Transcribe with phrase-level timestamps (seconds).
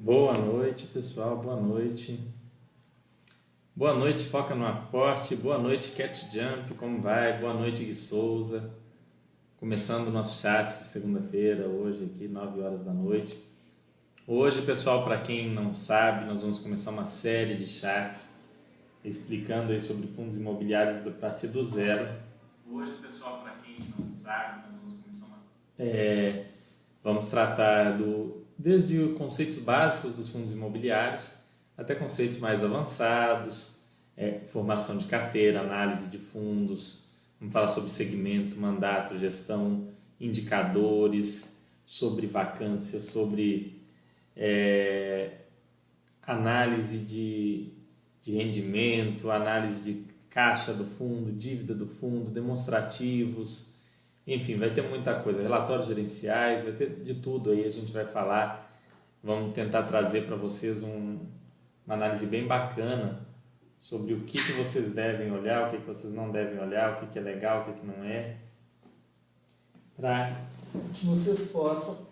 [0.00, 1.38] Boa noite, pessoal.
[1.38, 2.20] Boa noite.
[3.74, 5.34] Boa noite, Foca no Aporte.
[5.34, 6.72] Boa noite, Cat Jump.
[6.74, 7.40] Como vai?
[7.40, 8.70] Boa noite, Gui Souza.
[9.58, 13.42] Começando o nosso chat de segunda-feira, hoje aqui, 9 horas da noite.
[14.24, 18.38] Hoje, pessoal, para quem não sabe, nós vamos começar uma série de chats
[19.04, 22.08] explicando aí sobre fundos imobiliários a partir do zero.
[22.70, 25.38] Hoje, pessoal, para quem não sabe, nós vamos começar uma...
[25.76, 26.46] É,
[27.02, 31.30] vamos tratar do desde conceitos básicos dos fundos imobiliários
[31.76, 33.76] até conceitos mais avançados,
[34.16, 37.04] é, formação de carteira, análise de fundos,
[37.38, 39.86] vamos falar sobre segmento, mandato, gestão,
[40.20, 43.80] indicadores, sobre vacância, sobre
[44.34, 45.36] é,
[46.20, 47.72] análise de,
[48.20, 53.77] de rendimento, análise de caixa do fundo, dívida do fundo, demonstrativos,
[54.28, 58.04] enfim, vai ter muita coisa, relatórios gerenciais, vai ter de tudo aí, a gente vai
[58.04, 58.70] falar.
[59.24, 61.18] Vamos tentar trazer para vocês um,
[61.86, 63.26] uma análise bem bacana
[63.78, 66.96] sobre o que, que vocês devem olhar, o que, que vocês não devem olhar, o
[66.96, 68.36] que, que é legal, o que, que não é,
[69.96, 70.36] para
[70.92, 72.06] que vocês possam.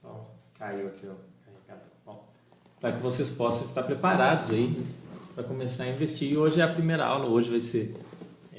[0.00, 2.22] Só caiu aqui o carregador.
[2.80, 4.86] Para que vocês possam estar preparados aí
[5.34, 6.32] para começar a investir.
[6.32, 7.94] E hoje é a primeira aula, hoje vai ser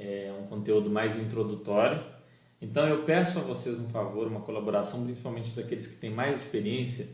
[0.05, 2.03] é um conteúdo mais introdutório.
[2.61, 6.41] Então eu peço a vocês um favor, uma colaboração, principalmente para aqueles que têm mais
[6.41, 7.07] experiência,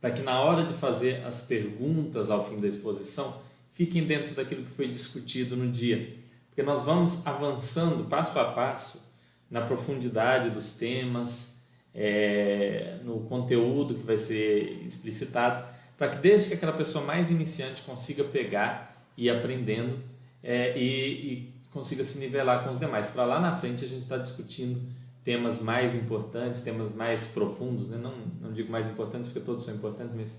[0.00, 4.64] para que na hora de fazer as perguntas ao fim da exposição, fiquem dentro daquilo
[4.64, 6.16] que foi discutido no dia,
[6.48, 9.10] porque nós vamos avançando passo a passo
[9.50, 11.56] na profundidade dos temas,
[11.94, 17.82] é, no conteúdo que vai ser explicitado, para que desde que aquela pessoa mais iniciante
[17.82, 19.98] consiga pegar e ir aprendendo
[20.42, 23.06] é, e, e consiga se nivelar com os demais.
[23.06, 24.80] Para lá na frente a gente está discutindo
[25.22, 27.98] temas mais importantes, temas mais profundos, né?
[27.98, 30.38] não, não digo mais importantes porque todos são importantes, mas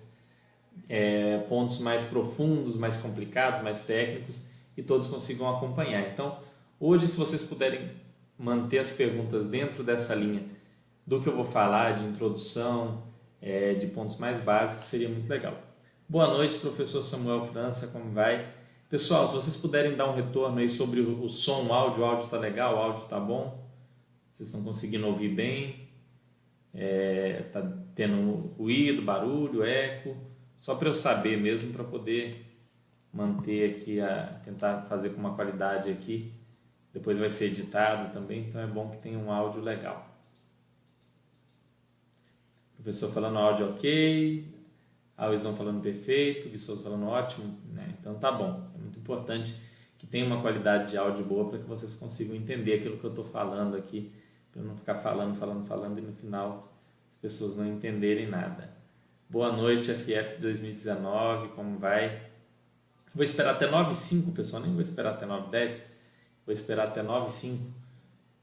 [0.90, 4.44] é, pontos mais profundos, mais complicados, mais técnicos
[4.76, 6.10] e todos consigam acompanhar.
[6.10, 6.40] Então,
[6.80, 7.92] hoje, se vocês puderem
[8.38, 10.44] manter as perguntas dentro dessa linha
[11.06, 13.04] do que eu vou falar, de introdução,
[13.42, 15.58] é, de pontos mais básicos, seria muito legal.
[16.08, 18.48] Boa noite, professor Samuel França, como vai?
[18.92, 22.26] Pessoal, se vocês puderem dar um retorno aí sobre o, som, o áudio, o áudio
[22.26, 23.66] está legal, o áudio está bom,
[24.30, 25.88] vocês estão conseguindo ouvir bem,
[26.74, 30.18] está é, tá tendo ruído, barulho, eco,
[30.58, 32.46] só para eu saber mesmo, para poder
[33.14, 36.34] manter aqui, a, tentar fazer com uma qualidade aqui,
[36.92, 40.06] depois vai ser editado também, então é bom que tenha um áudio legal.
[42.76, 44.54] Professor falando áudio ok,
[45.16, 47.96] a Luizão falando perfeito, o falando ótimo, né?
[47.98, 48.71] então tá bom
[49.12, 49.56] importante
[49.98, 53.10] que tenha uma qualidade de áudio boa para que vocês consigam entender aquilo que eu
[53.10, 54.12] estou falando aqui,
[54.52, 56.74] para não ficar falando, falando, falando e no final
[57.10, 58.72] as pessoas não entenderem nada.
[59.30, 62.22] Boa noite, FF 2019, como vai?
[63.14, 65.80] Vou esperar até 9h05, pessoal, nem vou esperar até 9h10,
[66.46, 67.60] vou esperar até 9h05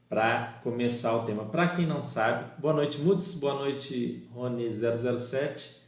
[0.07, 1.45] para começar o tema.
[1.45, 5.81] Para quem não sabe, boa noite, Mudes, boa noite, Rony007.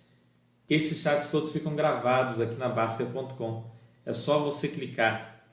[0.70, 3.71] Esses chats todos ficam gravados aqui na Baster.com
[4.06, 5.44] é só você clicar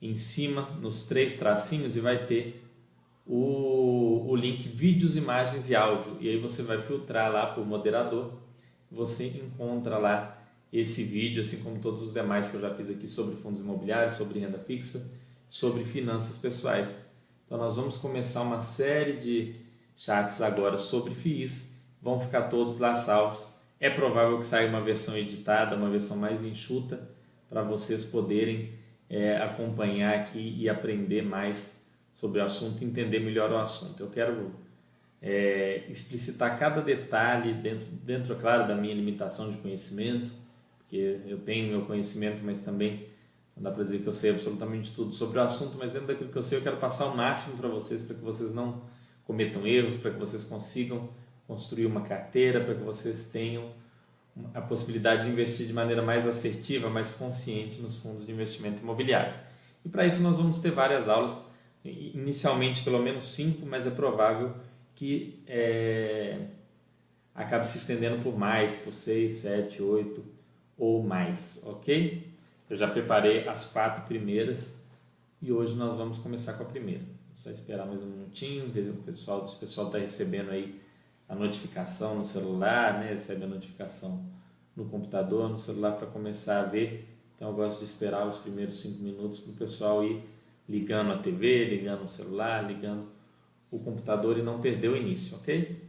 [0.00, 2.64] em cima nos três tracinhos e vai ter
[3.26, 6.16] o, o link vídeos, imagens e áudio.
[6.20, 8.32] E aí você vai filtrar lá por moderador.
[8.90, 10.38] Você encontra lá
[10.72, 14.14] esse vídeo, assim como todos os demais que eu já fiz aqui sobre fundos imobiliários,
[14.14, 15.10] sobre renda fixa,
[15.48, 16.96] sobre finanças pessoais.
[17.46, 19.54] Então nós vamos começar uma série de
[19.96, 21.66] chats agora sobre FIIs,
[22.00, 23.44] vão ficar todos lá salvos.
[23.80, 27.08] É provável que saia uma versão editada, uma versão mais enxuta,
[27.48, 28.72] para vocês poderem
[29.08, 34.02] é, acompanhar aqui e aprender mais sobre o assunto, entender melhor o assunto.
[34.02, 34.52] Eu quero
[35.22, 40.30] é, explicitar cada detalhe dentro, dentro, é claro, da minha limitação de conhecimento,
[40.78, 43.06] porque eu tenho meu conhecimento, mas também
[43.56, 46.30] não dá para dizer que eu sei absolutamente tudo sobre o assunto, mas dentro daquilo
[46.30, 48.82] que eu sei eu quero passar o máximo para vocês, para que vocês não
[49.24, 51.08] cometam erros, para que vocês consigam
[51.46, 53.72] construir uma carteira, para que vocês tenham
[54.54, 59.34] a possibilidade de investir de maneira mais assertiva, mais consciente nos fundos de investimento imobiliário.
[59.84, 61.40] E para isso nós vamos ter várias aulas,
[61.84, 64.54] inicialmente pelo menos cinco, mas é provável
[64.94, 66.38] que é,
[67.34, 70.24] acabe se estendendo por mais, por seis, sete, oito
[70.76, 72.28] ou mais, ok?
[72.68, 74.76] Eu já preparei as quatro primeiras
[75.40, 77.04] e hoje nós vamos começar com a primeira.
[77.32, 80.80] Só esperar mais um minutinho, ver o pessoal, se o pessoal está recebendo aí
[81.28, 83.10] a notificação no celular, né?
[83.10, 84.24] recebe a notificação
[84.74, 87.06] no computador, no celular para começar a ver.
[87.34, 90.24] Então eu gosto de esperar os primeiros cinco minutos para o pessoal ir
[90.68, 93.06] ligando a TV, ligando o celular, ligando
[93.70, 95.86] o computador e não perder o início, ok?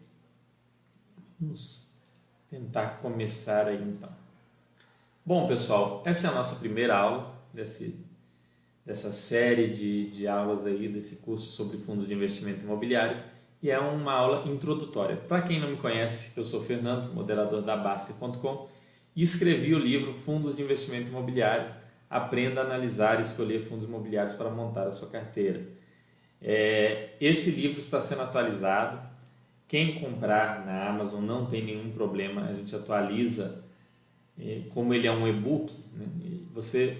[1.39, 1.93] Vamos
[2.49, 4.09] tentar começar aí então.
[5.25, 7.95] Bom, pessoal, essa é a nossa primeira aula desse,
[8.85, 13.21] dessa série de, de aulas aí, desse curso sobre fundos de investimento imobiliário
[13.61, 15.17] e é uma aula introdutória.
[15.17, 18.67] Para quem não me conhece, eu sou Fernando, moderador da Baster.com
[19.15, 21.73] e escrevi o livro Fundos de Investimento Imobiliário.
[22.09, 25.67] Aprenda a analisar e escolher fundos imobiliários para montar a sua carteira.
[26.41, 29.07] É, esse livro está sendo atualizado.
[29.67, 33.63] Quem comprar na Amazon não tem nenhum problema, a gente atualiza.
[34.39, 36.07] É, como ele é um e-book, né,
[36.51, 36.97] você,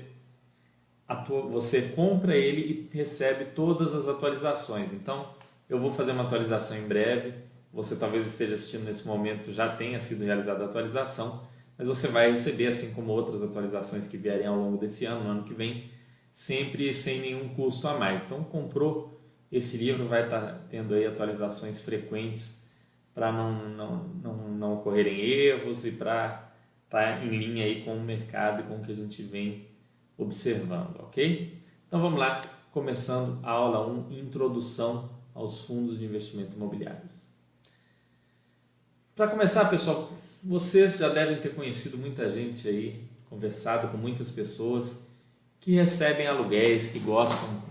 [1.49, 4.93] você compra ele e recebe todas as atualizações.
[4.93, 5.38] Então,
[5.69, 7.33] eu vou fazer uma atualização em breve.
[7.71, 11.43] Você talvez esteja assistindo nesse momento, já tenha sido realizada a atualização,
[11.77, 15.29] mas você vai receber, assim como outras atualizações que vierem ao longo desse ano, no
[15.29, 15.89] ano que vem,
[16.31, 18.23] sempre sem nenhum custo a mais.
[18.23, 19.21] Então, comprou
[19.51, 22.63] esse livro, vai estar tendo aí atualizações frequentes
[23.13, 26.51] para não, não, não, não ocorrerem erros e para
[26.85, 29.67] estar tá em linha aí com o mercado e com o que a gente vem
[30.17, 31.59] observando, ok?
[31.87, 32.41] Então vamos lá,
[32.71, 37.29] começando a aula 1, Introdução aos fundos de investimento imobiliários.
[39.15, 40.11] Para começar, pessoal,
[40.43, 44.99] vocês já devem ter conhecido muita gente aí, conversado com muitas pessoas
[45.59, 47.61] que recebem aluguéis, que gostam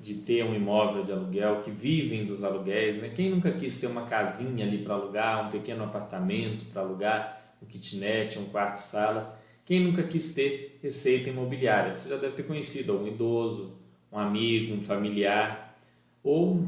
[0.00, 3.08] de ter um imóvel de aluguel, que vivem dos aluguéis, né?
[3.08, 7.66] Quem nunca quis ter uma casinha ali para alugar, um pequeno apartamento para alugar, um
[7.66, 9.40] kitnet, um quarto sala?
[9.64, 11.94] Quem nunca quis ter receita imobiliária?
[11.94, 13.76] Você já deve ter conhecido algum idoso,
[14.10, 15.78] um amigo, um familiar
[16.24, 16.66] ou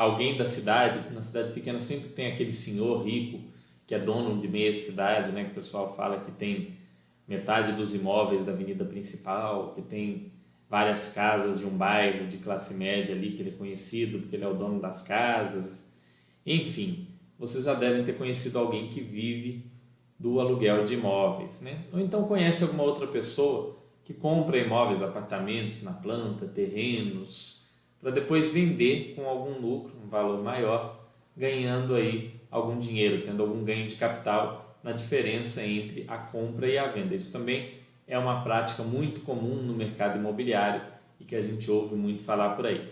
[0.00, 1.12] alguém da cidade.
[1.12, 3.38] Na cidade pequena sempre tem aquele senhor rico
[3.86, 5.44] que é dono de meia cidade, né?
[5.44, 6.74] Que o pessoal fala que tem
[7.28, 10.32] metade dos imóveis da avenida principal, que tem
[10.70, 14.44] várias casas de um bairro de classe média ali que ele é conhecido porque ele
[14.44, 15.84] é o dono das casas.
[16.46, 17.06] Enfim,
[17.38, 19.66] vocês já devem ter conhecido alguém que vive
[20.18, 21.84] do aluguel de imóveis, né?
[21.92, 27.59] Ou então conhece alguma outra pessoa que compra imóveis, apartamentos na planta, terrenos,
[28.00, 30.98] para depois vender com algum lucro, um valor maior,
[31.36, 36.78] ganhando aí algum dinheiro, tendo algum ganho de capital na diferença entre a compra e
[36.78, 37.14] a venda.
[37.14, 37.74] Isso também
[38.06, 40.82] é uma prática muito comum no mercado imobiliário
[41.18, 42.88] e que a gente ouve muito falar por aí.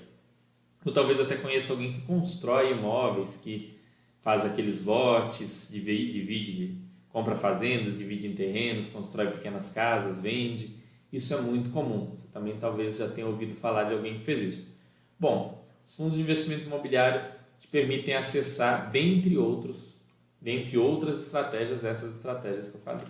[0.85, 3.75] Ou talvez até conheça alguém que constrói imóveis, que
[4.21, 6.79] faz aqueles lotes, divide, divide
[7.09, 10.77] compra fazendas, divide em terrenos, constrói pequenas casas, vende.
[11.13, 12.11] Isso é muito comum.
[12.15, 14.78] Você também talvez já tenha ouvido falar de alguém que fez isso.
[15.19, 17.23] Bom, os fundos de investimento imobiliário
[17.59, 19.97] te permitem acessar, dentre outros,
[20.41, 23.07] dentre outras estratégias, essas estratégias que eu falei.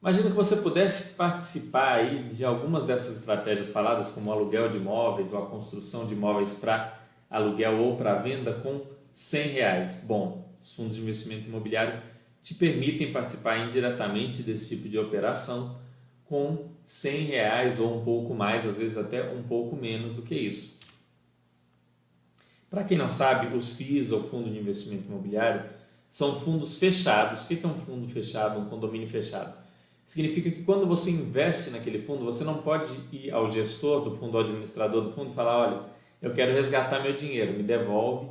[0.00, 4.78] Imagina que você pudesse participar aí de algumas dessas estratégias faladas, como o aluguel de
[4.78, 6.98] imóveis ou a construção de imóveis para
[7.28, 8.80] aluguel ou para venda com
[9.12, 10.00] 100 reais.
[10.02, 12.00] Bom, os fundos de investimento imobiliário
[12.42, 15.78] te permitem participar indiretamente desse tipo de operação
[16.30, 20.34] com 100 reais ou um pouco mais, às vezes até um pouco menos do que
[20.34, 20.78] isso.
[22.70, 25.68] Para quem não sabe, os FIIs ou Fundo de Investimento Imobiliário
[26.08, 27.42] são fundos fechados.
[27.42, 29.58] O que é um fundo fechado, um condomínio fechado?
[30.06, 34.38] Significa que quando você investe naquele fundo, você não pode ir ao gestor do fundo,
[34.38, 35.80] ao administrador do fundo e falar: olha,
[36.22, 38.28] eu quero resgatar meu dinheiro, me devolve,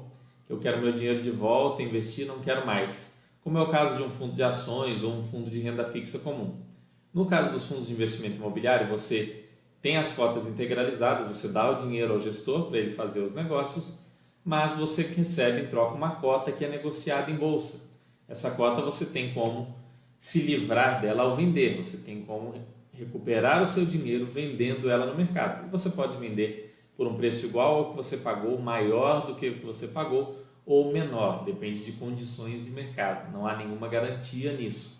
[0.48, 4.04] eu quero meu dinheiro de volta, investir, não quero mais como é o caso de
[4.04, 6.56] um fundo de ações ou um fundo de renda fixa comum.
[7.14, 9.46] No caso dos fundos de investimento imobiliário, você
[9.82, 13.94] tem as cotas integralizadas, você dá o dinheiro ao gestor para ele fazer os negócios,
[14.46, 17.82] mas você recebe em troca uma cota que é negociada em bolsa.
[18.28, 19.74] Essa cota você tem como
[20.20, 22.54] se livrar dela ao vender, você tem como
[22.94, 25.70] recuperar o seu dinheiro vendendo ela no mercado.
[25.72, 29.60] Você pode vender por um preço igual ao que você pagou, maior do que o
[29.60, 34.99] que você pagou, ou menor, depende de condições de mercado, não há nenhuma garantia nisso.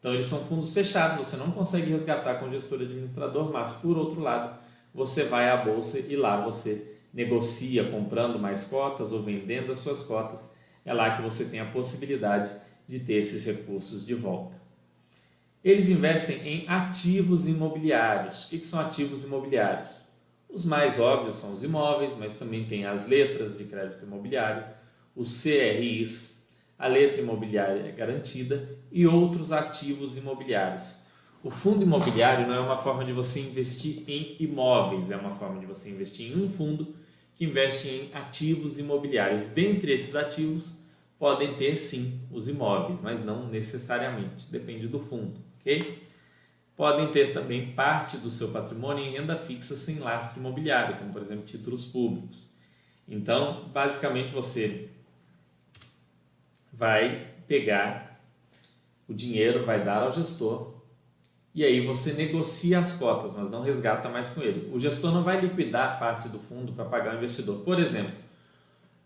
[0.00, 4.20] Então, eles são fundos fechados, você não consegue resgatar com gestor administrador, mas por outro
[4.20, 4.58] lado,
[4.94, 10.02] você vai à bolsa e lá você negocia comprando mais cotas ou vendendo as suas
[10.02, 10.50] cotas.
[10.86, 12.50] É lá que você tem a possibilidade
[12.88, 14.56] de ter esses recursos de volta.
[15.62, 18.46] Eles investem em ativos imobiliários.
[18.46, 19.90] O que são ativos imobiliários?
[20.48, 24.64] Os mais óbvios são os imóveis, mas também tem as letras de crédito imobiliário,
[25.14, 26.39] os CRIs,
[26.80, 30.98] a letra imobiliária garantida e outros ativos imobiliários.
[31.44, 35.60] O fundo imobiliário não é uma forma de você investir em imóveis, é uma forma
[35.60, 36.94] de você investir em um fundo
[37.34, 39.48] que investe em ativos imobiliários.
[39.48, 40.74] Dentre esses ativos,
[41.18, 45.82] podem ter sim os imóveis, mas não necessariamente, depende do fundo, ok?
[46.74, 51.20] Podem ter também parte do seu patrimônio em renda fixa sem lastro imobiliário, como por
[51.20, 52.48] exemplo títulos públicos.
[53.06, 54.88] Então, basicamente, você
[56.80, 58.18] vai pegar
[59.06, 60.80] o dinheiro, vai dar ao gestor
[61.54, 64.72] e aí você negocia as cotas, mas não resgata mais com ele.
[64.72, 67.58] O gestor não vai liquidar parte do fundo para pagar o investidor.
[67.58, 68.14] Por exemplo,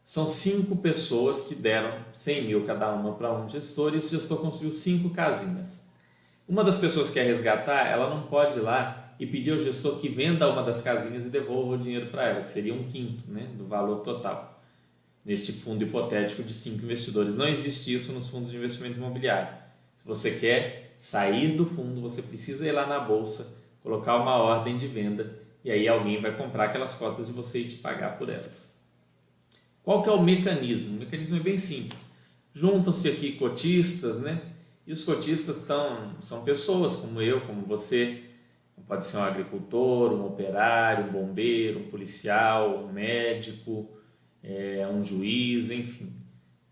[0.04, 4.38] são cinco pessoas que deram 100 mil cada uma para um gestor e esse gestor
[4.38, 5.88] construiu cinco casinhas.
[6.46, 9.96] Uma das pessoas que quer resgatar, ela não pode ir lá e pedir ao gestor
[9.96, 13.28] que venda uma das casinhas e devolva o dinheiro para ela, que seria um quinto
[13.32, 14.53] né, do valor total,
[15.24, 17.36] neste fundo hipotético de cinco investidores.
[17.36, 19.56] Não existe isso nos fundos de investimento imobiliário.
[19.94, 24.76] Se você quer sair do fundo, você precisa ir lá na bolsa, colocar uma ordem
[24.76, 28.28] de venda e aí alguém vai comprar aquelas cotas de você e te pagar por
[28.28, 28.82] elas.
[29.82, 30.96] Qual que é o mecanismo?
[30.96, 32.06] O mecanismo é bem simples.
[32.52, 34.42] Juntam-se aqui cotistas, né?
[34.86, 38.22] E os cotistas estão, são pessoas como eu, como você,
[38.86, 43.88] pode ser um agricultor, um operário, um bombeiro, um policial, um médico,
[44.44, 46.12] é, um juiz, enfim.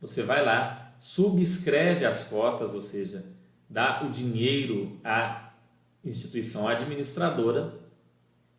[0.00, 3.24] Você vai lá, subscreve as cotas, ou seja,
[3.68, 5.52] dá o dinheiro à
[6.04, 7.80] instituição administradora,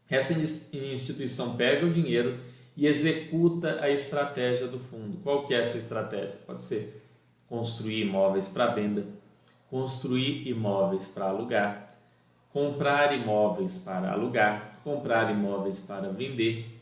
[0.10, 2.39] essa instituição pega o dinheiro
[2.75, 5.17] e executa a estratégia do fundo.
[5.24, 6.38] Qual que é essa estratégia?
[6.46, 7.01] Pode ser
[7.48, 9.05] construir imóveis para venda,
[9.70, 11.89] construir imóveis para alugar,
[12.51, 16.73] comprar imóveis para alugar, comprar imóveis para vender,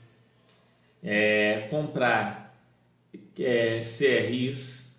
[1.03, 2.55] é, comprar
[3.39, 4.95] é, CRIs,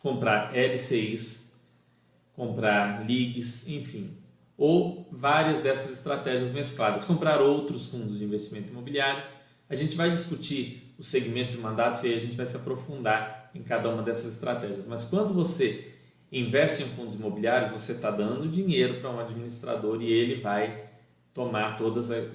[0.00, 1.52] comprar LCIs,
[2.34, 4.10] comprar LIGs, enfim,
[4.56, 9.22] ou várias dessas estratégias mescladas, comprar outros fundos de investimento imobiliário.
[9.68, 13.50] A gente vai discutir os segmentos de mandatos e aí a gente vai se aprofundar
[13.54, 14.86] em cada uma dessas estratégias.
[14.86, 15.92] Mas quando você
[16.30, 20.84] investe em fundos imobiliários, você está dando dinheiro para um administrador e ele vai
[21.32, 22.28] tomar todas as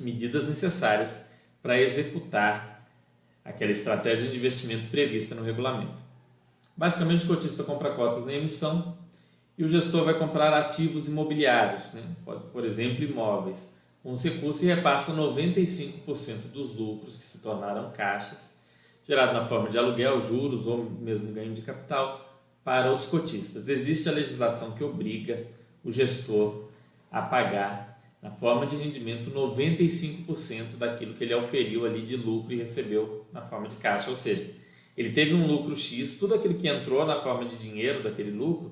[0.00, 1.16] medidas necessárias
[1.62, 2.86] para executar
[3.44, 6.02] aquela estratégia de investimento prevista no regulamento.
[6.76, 8.96] Basicamente, o cotista compra cotas na emissão
[9.58, 12.02] e o gestor vai comprar ativos imobiliários, né?
[12.24, 18.52] por exemplo, imóveis, com os recursos e repassa 95% dos lucros que se tornaram caixas,
[19.06, 23.68] gerado na forma de aluguel, juros ou mesmo ganho de capital, para os cotistas.
[23.68, 25.46] Existe a legislação que obriga
[25.84, 26.64] o gestor
[27.10, 27.91] a pagar,
[28.22, 33.42] na forma de rendimento, 95% daquilo que ele auferiu ali de lucro e recebeu na
[33.42, 34.48] forma de caixa, ou seja,
[34.96, 38.70] ele teve um lucro X, tudo aquilo que entrou na forma de dinheiro daquele lucro,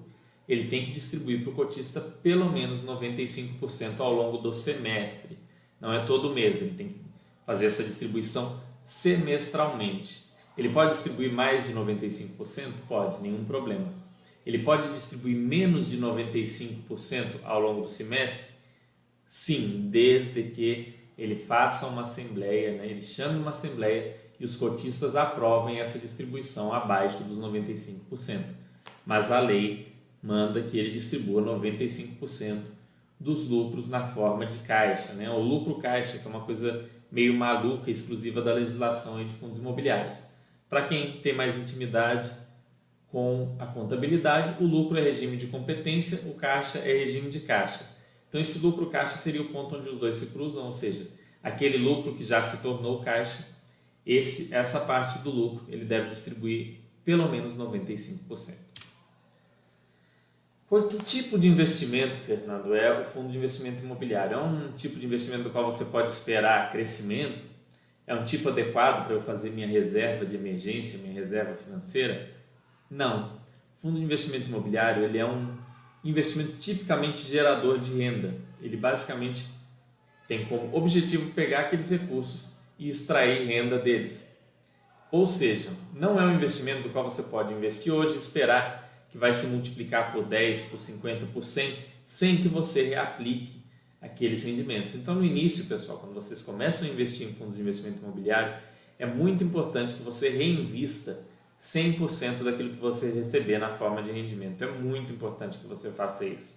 [0.48, 5.36] ele tem que distribuir para o cotista pelo menos 95% ao longo do semestre.
[5.80, 7.00] Não é todo mês, ele tem que
[7.46, 10.24] fazer essa distribuição semestralmente.
[10.56, 12.72] Ele pode distribuir mais de 95%?
[12.86, 13.92] Pode, nenhum problema.
[14.44, 18.49] Ele pode distribuir menos de 95% ao longo do semestre?
[19.32, 22.86] Sim, desde que ele faça uma assembleia, né?
[22.88, 28.42] ele chame uma assembleia e os cotistas aprovem essa distribuição abaixo dos 95%.
[29.06, 32.62] Mas a lei manda que ele distribua 95%
[33.20, 35.30] dos lucros na forma de caixa, né?
[35.30, 40.18] O lucro caixa, que é uma coisa meio maluca, exclusiva da legislação de fundos imobiliários.
[40.68, 42.28] Para quem tem mais intimidade
[43.06, 47.89] com a contabilidade, o lucro é regime de competência, o caixa é regime de caixa.
[48.30, 51.10] Então esse lucro caixa seria o ponto onde os dois se cruzam, ou seja,
[51.42, 53.44] aquele lucro que já se tornou caixa
[54.06, 58.54] esse, essa parte do lucro ele deve distribuir pelo menos 95%.
[60.68, 64.34] Por que tipo de investimento, Fernando, é o fundo de investimento imobiliário?
[64.34, 67.48] É um tipo de investimento do qual você pode esperar crescimento?
[68.06, 72.28] É um tipo adequado para eu fazer minha reserva de emergência, minha reserva financeira?
[72.88, 73.40] Não.
[73.76, 75.58] O fundo de investimento imobiliário ele é um
[76.04, 78.34] investimento tipicamente gerador de renda.
[78.60, 79.46] Ele basicamente
[80.26, 84.26] tem como objetivo pegar aqueles recursos e extrair renda deles.
[85.10, 89.18] Ou seja, não é um investimento do qual você pode investir hoje e esperar que
[89.18, 91.76] vai se multiplicar por 10, por 50, por 100,
[92.06, 93.60] sem que você reaplique
[94.00, 94.94] aqueles rendimentos.
[94.94, 98.54] Então, no início, pessoal, quando vocês começam a investir em fundos de investimento imobiliário,
[98.98, 101.18] é muito importante que você reinvista
[101.60, 104.64] 100% daquilo que você receber na forma de rendimento.
[104.64, 106.54] É muito importante que você faça isso.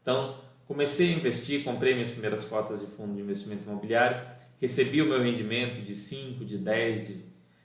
[0.00, 5.06] Então, comecei a investir, comprei minhas primeiras cotas de fundo de investimento imobiliário recebi o
[5.06, 7.20] meu rendimento de 5, de 10, de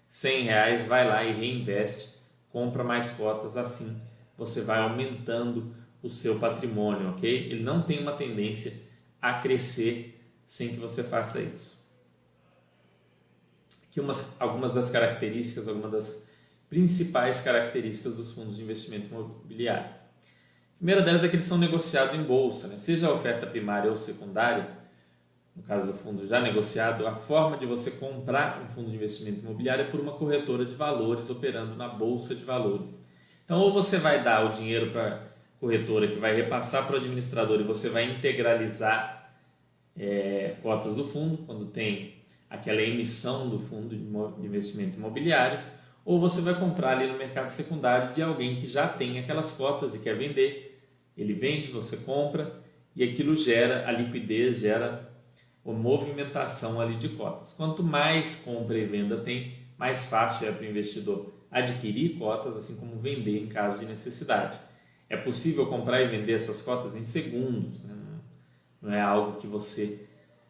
[0.08, 2.10] 100 reais, vai lá e reinveste,
[2.50, 4.00] compra mais cotas, assim
[4.38, 5.72] você vai aumentando
[6.02, 7.30] o seu patrimônio, ok?
[7.30, 8.74] Ele não tem uma tendência
[9.22, 11.86] a crescer sem que você faça isso.
[13.84, 16.28] Aqui umas, algumas das características, algumas das
[16.72, 19.90] principais características dos fundos de investimento imobiliário.
[19.90, 22.78] A primeira delas é que eles são negociados em bolsa, né?
[22.78, 24.70] seja a oferta primária ou secundária,
[25.54, 29.42] no caso do fundo já negociado, a forma de você comprar um fundo de investimento
[29.42, 32.98] imobiliário é por uma corretora de valores operando na bolsa de valores.
[33.44, 35.20] Então, ou você vai dar o dinheiro para a
[35.60, 39.30] corretora que vai repassar para o administrador e você vai integralizar
[40.00, 42.16] é, cotas do fundo, quando tem
[42.50, 45.60] aquela emissão do fundo de investimento imobiliário,
[46.06, 49.94] ou você vai comprar ali no mercado secundário de alguém que já tem aquelas cotas
[49.96, 50.72] e quer vender.
[51.18, 52.52] Ele vende, você compra
[52.96, 55.08] e aquilo gera a liquidez, gera
[55.66, 57.54] a movimentação ali de cotas.
[57.54, 62.76] Quanto mais compra e venda tem, mais fácil é para o investidor adquirir cotas, assim
[62.76, 64.60] como vender em caso de necessidade.
[65.10, 67.96] É possível comprar e vender essas cotas em segundos, né?
[68.82, 69.98] não é algo que você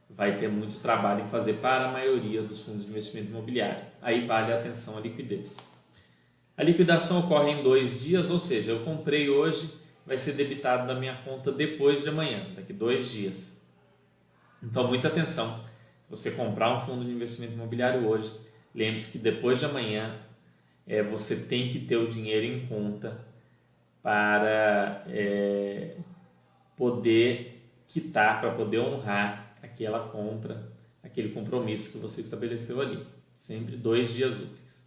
[0.10, 3.90] vai ter muito trabalho em fazer para a maioria dos fundos de investimento imobiliário.
[4.01, 5.58] Aí vale a atenção à liquidez.
[6.58, 9.74] A liquidação ocorre em dois dias, ou seja, eu comprei hoje,
[10.05, 13.62] vai ser debitado na minha conta depois de amanhã, daqui dois dias.
[14.62, 15.62] Então, muita atenção.
[16.01, 18.31] Se você comprar um fundo de investimento imobiliário hoje,
[18.75, 20.20] lembre-se que depois de amanhã
[20.86, 23.25] é, você tem que ter o dinheiro em conta
[24.03, 25.96] para é,
[26.75, 30.70] poder quitar, para poder honrar aquela compra,
[31.03, 33.05] aquele compromisso que você estabeleceu ali.
[33.41, 34.83] Sempre dois dias úteis.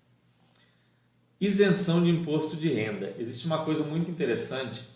[1.40, 3.12] Isenção de imposto de renda.
[3.18, 4.88] Existe uma coisa muito interessante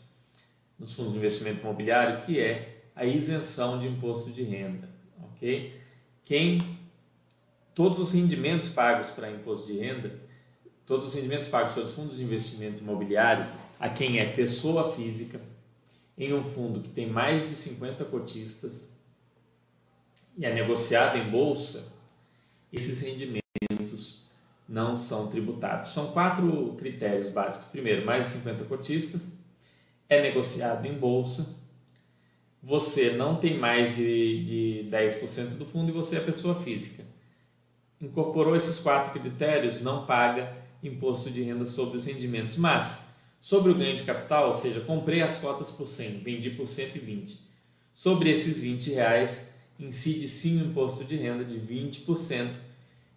[0.78, 4.88] nos fundos de investimento imobiliário que é a isenção de imposto de renda,
[5.24, 5.76] ok?
[6.24, 6.78] Quem
[7.74, 10.16] todos os rendimentos pagos para imposto de renda,
[10.86, 13.44] todos os rendimentos pagos pelos fundos de investimento imobiliário,
[13.80, 15.40] a quem é pessoa física,
[16.16, 18.90] em um fundo que tem mais de 50 cotistas
[20.36, 21.97] e é negociado em bolsa,
[22.72, 24.28] esses rendimentos
[24.68, 25.92] não são tributados.
[25.92, 27.66] São quatro critérios básicos.
[27.68, 29.30] Primeiro, mais de 50 cotistas,
[30.08, 31.58] é negociado em bolsa
[32.62, 37.04] você não tem mais de, de 10% do fundo e você é pessoa física.
[38.00, 42.56] Incorporou esses quatro critérios, não paga imposto de renda sobre os rendimentos.
[42.56, 43.08] Mas,
[43.40, 47.38] sobre o ganho de capital, ou seja, comprei as cotas por 100, vendi por 120.
[47.94, 52.54] Sobre esses 20 reais, incide sim o imposto de renda de 20%.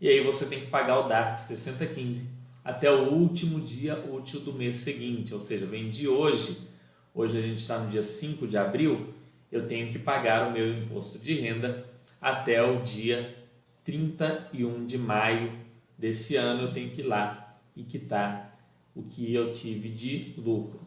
[0.01, 2.27] E aí você tem que pagar o DARF 6015
[2.65, 5.31] até o último dia útil do mês seguinte.
[5.31, 6.67] Ou seja, vendi hoje,
[7.13, 9.13] hoje a gente está no dia 5 de abril,
[9.51, 11.85] eu tenho que pagar o meu imposto de renda
[12.19, 13.37] até o dia
[13.83, 15.53] 31 de maio
[15.95, 16.63] desse ano.
[16.63, 18.57] Eu tenho que ir lá e quitar
[18.95, 20.79] o que eu tive de lucro,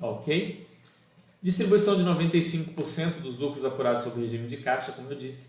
[0.00, 0.64] ok?
[1.42, 5.46] Distribuição de 95% dos lucros apurados sob regime de caixa, como eu disse.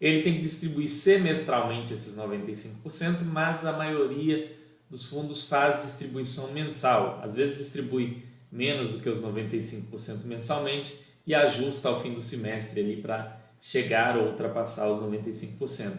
[0.00, 4.54] Ele tem que distribuir semestralmente esses 95%, mas a maioria
[4.90, 7.20] dos fundos faz distribuição mensal.
[7.22, 12.80] Às vezes distribui menos do que os 95% mensalmente e ajusta ao fim do semestre
[12.80, 15.96] ali para chegar ou ultrapassar os 95%.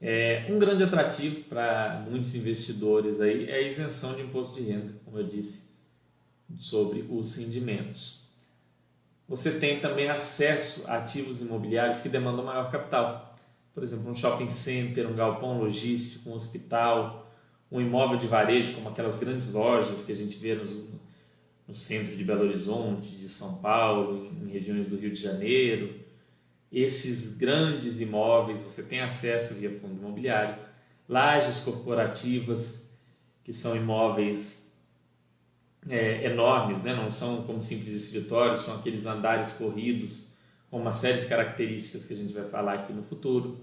[0.00, 4.92] É, um grande atrativo para muitos investidores aí é a isenção de imposto de renda,
[5.04, 5.70] como eu disse,
[6.58, 8.23] sobre os rendimentos.
[9.26, 13.34] Você tem também acesso a ativos imobiliários que demandam maior capital.
[13.72, 17.32] Por exemplo, um shopping center, um galpão logístico, um hospital,
[17.72, 20.84] um imóvel de varejo, como aquelas grandes lojas que a gente vê nos,
[21.66, 25.98] no centro de Belo Horizonte, de São Paulo, em regiões do Rio de Janeiro.
[26.70, 30.56] Esses grandes imóveis você tem acesso via fundo imobiliário,
[31.08, 32.88] lajes corporativas,
[33.42, 34.63] que são imóveis
[35.88, 36.94] é, enormes, né?
[36.94, 40.24] não são como simples escritórios, são aqueles andares corridos
[40.70, 43.58] com uma série de características que a gente vai falar aqui no futuro.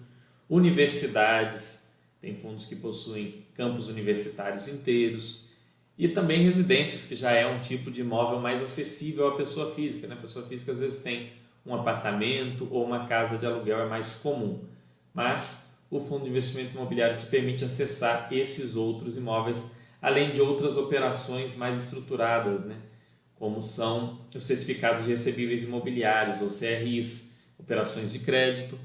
[0.50, 1.82] Universidades,
[2.22, 5.50] tem fundos que possuem campos universitários inteiros
[5.98, 10.08] e também residências, que já é um tipo de imóvel mais acessível à pessoa física.
[10.08, 10.16] Né?
[10.16, 11.32] A pessoa física às vezes tem
[11.66, 14.64] um apartamento ou uma casa de aluguel, é mais comum.
[15.14, 19.62] Mas o fundo de investimento imobiliário te permite acessar esses outros imóveis,
[20.02, 22.78] além de outras operações mais estruturadas, né?
[23.36, 28.78] como são os certificados de recebíveis imobiliários, ou CRIs, operações de crédito,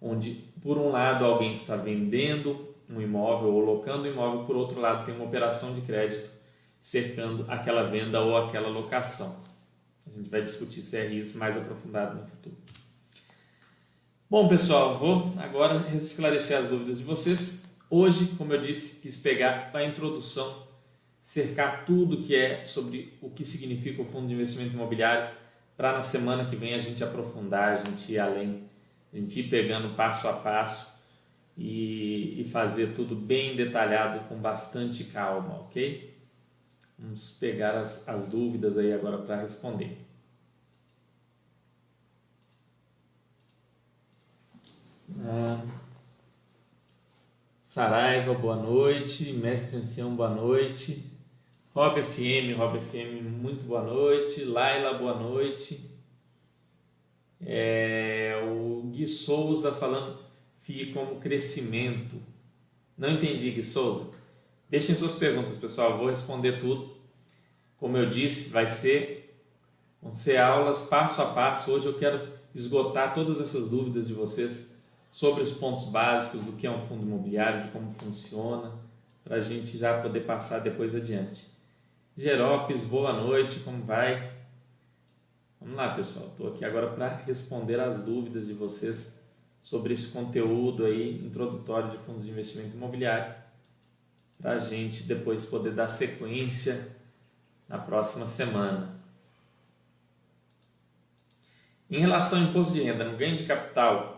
[0.00, 4.80] onde por um lado alguém está vendendo um imóvel ou locando um imóvel, por outro
[4.80, 6.30] lado tem uma operação de crédito
[6.78, 9.36] cercando aquela venda ou aquela locação.
[10.06, 12.56] A gente vai discutir CRIs mais aprofundado no futuro.
[14.30, 17.65] Bom, pessoal, vou agora esclarecer as dúvidas de vocês.
[17.88, 20.62] Hoje, como eu disse, quis pegar a introdução,
[21.22, 25.28] cercar tudo que é sobre o que significa o fundo de investimento imobiliário,
[25.76, 28.60] para na semana que vem a gente aprofundar, a gente ir além,
[29.12, 30.88] a gente ir pegando passo a passo
[31.56, 36.06] e, e fazer tudo bem detalhado com bastante calma, ok?
[36.98, 39.96] Vamos pegar as, as dúvidas aí agora para responder.
[45.24, 45.58] Ah,
[47.76, 49.34] Saraiva, boa noite.
[49.34, 51.12] Mestre Ancião, boa noite.
[51.74, 54.44] Rob FM, Rob FM, muito boa noite.
[54.44, 55.84] Laila, boa noite.
[57.38, 60.18] É, o Gui Souza falando
[60.56, 62.16] FII como crescimento.
[62.96, 64.10] Não entendi, Gui Souza.
[64.70, 65.90] Deixem suas perguntas, pessoal.
[65.90, 66.96] Eu vou responder tudo.
[67.76, 69.38] Como eu disse, vai ser,
[70.00, 71.72] vão ser aulas passo a passo.
[71.72, 74.75] Hoje eu quero esgotar todas essas dúvidas de vocês
[75.16, 78.70] sobre os pontos básicos do que é um fundo imobiliário, de como funciona,
[79.24, 81.48] para a gente já poder passar depois adiante.
[82.14, 84.30] Geropes, boa noite, como vai?
[85.58, 86.26] Vamos lá, pessoal.
[86.26, 89.14] Estou aqui agora para responder as dúvidas de vocês
[89.62, 93.34] sobre esse conteúdo aí introdutório de fundos de investimento imobiliário,
[94.38, 96.94] para a gente depois poder dar sequência
[97.66, 99.00] na próxima semana.
[101.90, 104.15] Em relação ao imposto de renda no ganho de capital,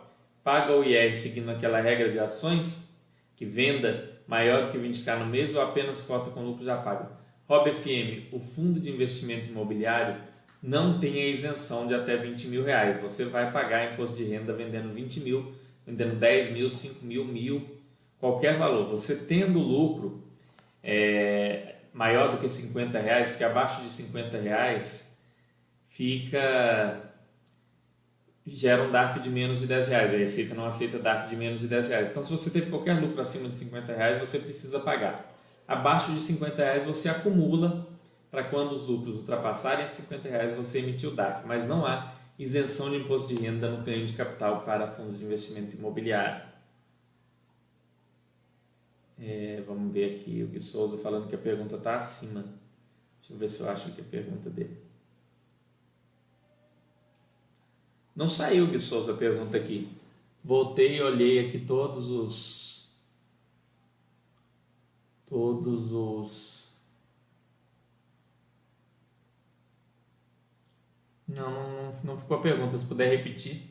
[0.49, 2.89] paga o IR seguindo aquela regra de ações,
[3.37, 7.11] que venda maior do que 20k no mês ou apenas cota com lucro já paga?
[7.47, 10.17] Rob FM, o fundo de investimento imobiliário
[10.63, 12.99] não tem a isenção de até 20 mil reais.
[13.03, 15.53] Você vai pagar imposto de renda vendendo 20 mil,
[15.87, 17.69] vendendo 10 mil, 5 mil, mil,
[18.19, 18.89] qualquer valor.
[18.89, 20.25] Você tendo lucro
[20.83, 25.15] é, maior do que 50 reais, porque abaixo de 50 reais
[25.87, 27.08] fica
[28.49, 30.15] gera um DAF de menos de 10 reais.
[30.15, 32.09] A Receita não aceita DAF de menos de 10 reais.
[32.11, 35.35] Então, se você teve qualquer lucro acima de 50 reais, você precisa pagar.
[35.67, 37.87] Abaixo de 50 reais, você acumula
[38.31, 42.91] para quando os lucros ultrapassarem 50 reais você emitir o DAF, mas não há isenção
[42.91, 46.47] de imposto de renda no ganho de capital para fundos de investimento imobiliário.
[49.21, 52.45] É, vamos ver aqui o Gui Souza falando que a pergunta está acima.
[53.21, 54.88] Deixa eu ver se eu acho aqui a pergunta dele.
[58.19, 59.89] Não saiu, Gui Souza, a pergunta aqui.
[60.43, 62.93] Voltei e olhei aqui todos os.
[65.25, 66.59] Todos os
[71.29, 72.77] Não, não, não ficou a pergunta.
[72.77, 73.63] Se puder repetir.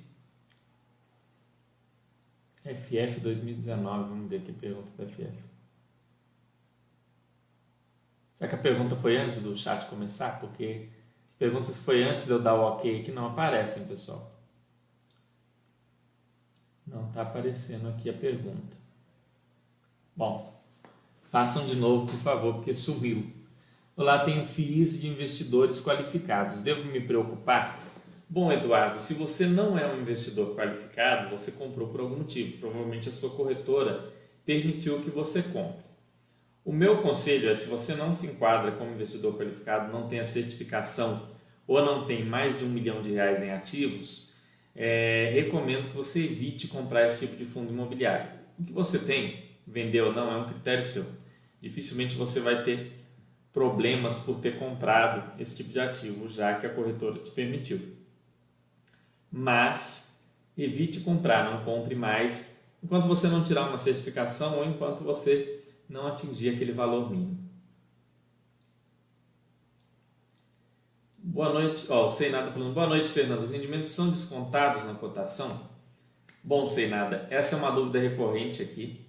[2.63, 5.43] FF 2019, vamos ver aqui a pergunta da FF.
[8.31, 10.39] Será que a pergunta foi antes do chat começar?
[10.39, 10.87] Porque
[11.27, 14.36] as perguntas foi antes de eu dar o ok que não aparecem, pessoal.
[17.07, 18.75] Não está aparecendo aqui a pergunta.
[20.13, 20.53] Bom,
[21.29, 23.31] façam de novo, por favor, porque sumiu.
[23.95, 26.59] Olá, tenho FIIs de investidores qualificados.
[26.59, 27.79] Devo me preocupar?
[28.27, 32.57] Bom, Eduardo, se você não é um investidor qualificado, você comprou por algum motivo.
[32.57, 34.11] Provavelmente a sua corretora
[34.45, 35.85] permitiu que você compre.
[36.65, 40.25] O meu conselho é, se você não se enquadra como investidor qualificado, não tem a
[40.25, 41.29] certificação
[41.65, 44.35] ou não tem mais de um milhão de reais em ativos,
[44.77, 48.29] é, recomendo que você evite comprar esse tipo de fundo imobiliário.
[48.59, 51.03] O que você tem, vender ou não, é um critério seu.
[51.59, 52.91] Dificilmente você vai ter
[53.51, 57.81] problemas por ter comprado esse tipo de ativo, já que a corretora te permitiu.
[59.31, 60.15] Mas
[60.55, 65.59] evite comprar, não compre mais enquanto você não tirar uma certificação ou enquanto você
[65.89, 67.46] não atingir aquele valor mínimo.
[71.29, 72.73] Boa noite, ó, sei nada falando.
[72.73, 73.43] Boa noite, Fernando.
[73.43, 75.69] Os rendimentos são descontados na cotação?
[76.43, 77.27] Bom, sei nada.
[77.29, 79.05] Essa é uma dúvida recorrente aqui.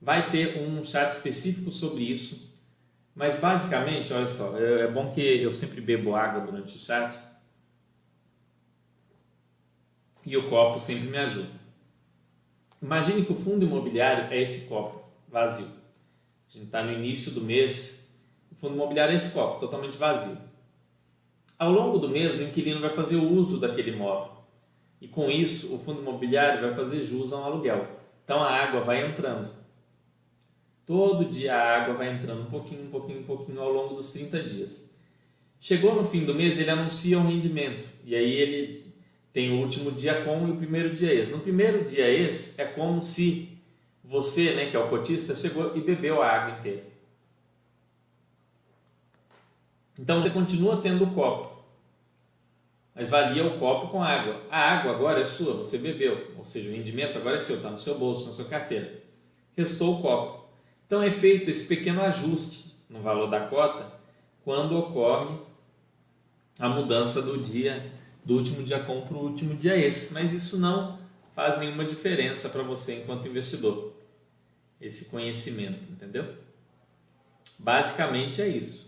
[0.00, 2.54] Vai ter um chat específico sobre isso
[3.14, 7.16] mas basicamente, olha só, é, é bom que eu sempre bebo água durante o chat
[10.26, 11.62] e o copo sempre me ajuda.
[12.82, 15.66] Imagine que o fundo imobiliário é esse copo vazio.
[16.48, 18.08] A gente está no início do mês,
[18.50, 20.36] o fundo imobiliário é esse copo totalmente vazio.
[21.64, 24.32] Ao longo do mês, o inquilino vai fazer uso daquele imóvel
[25.00, 27.88] e com isso o fundo imobiliário vai fazer jus a um aluguel.
[28.22, 29.48] Então a água vai entrando.
[30.84, 34.10] Todo dia a água vai entrando um pouquinho, um pouquinho, um pouquinho ao longo dos
[34.10, 34.90] 30 dias.
[35.58, 37.86] Chegou no fim do mês, ele anuncia um rendimento.
[38.04, 38.94] E aí ele
[39.32, 41.30] tem o último dia com e o primeiro dia ex.
[41.30, 43.56] No primeiro dia ex, é como se
[44.04, 46.84] você, né, que é o cotista, chegou e bebeu a água inteira.
[49.98, 51.53] Então você continua tendo o copo,
[52.94, 54.40] mas valia o copo com água.
[54.50, 57.70] A água agora é sua, você bebeu, ou seja, o rendimento agora é seu, está
[57.70, 59.02] no seu bolso, na sua carteira.
[59.56, 60.48] Restou o copo.
[60.86, 63.92] Então é feito esse pequeno ajuste no valor da cota
[64.44, 65.34] quando ocorre
[66.58, 67.92] a mudança do dia
[68.24, 70.98] do último dia com para o último dia esse, mas isso não
[71.34, 73.92] faz nenhuma diferença para você enquanto investidor.
[74.80, 76.34] Esse conhecimento, entendeu?
[77.58, 78.83] Basicamente é isso.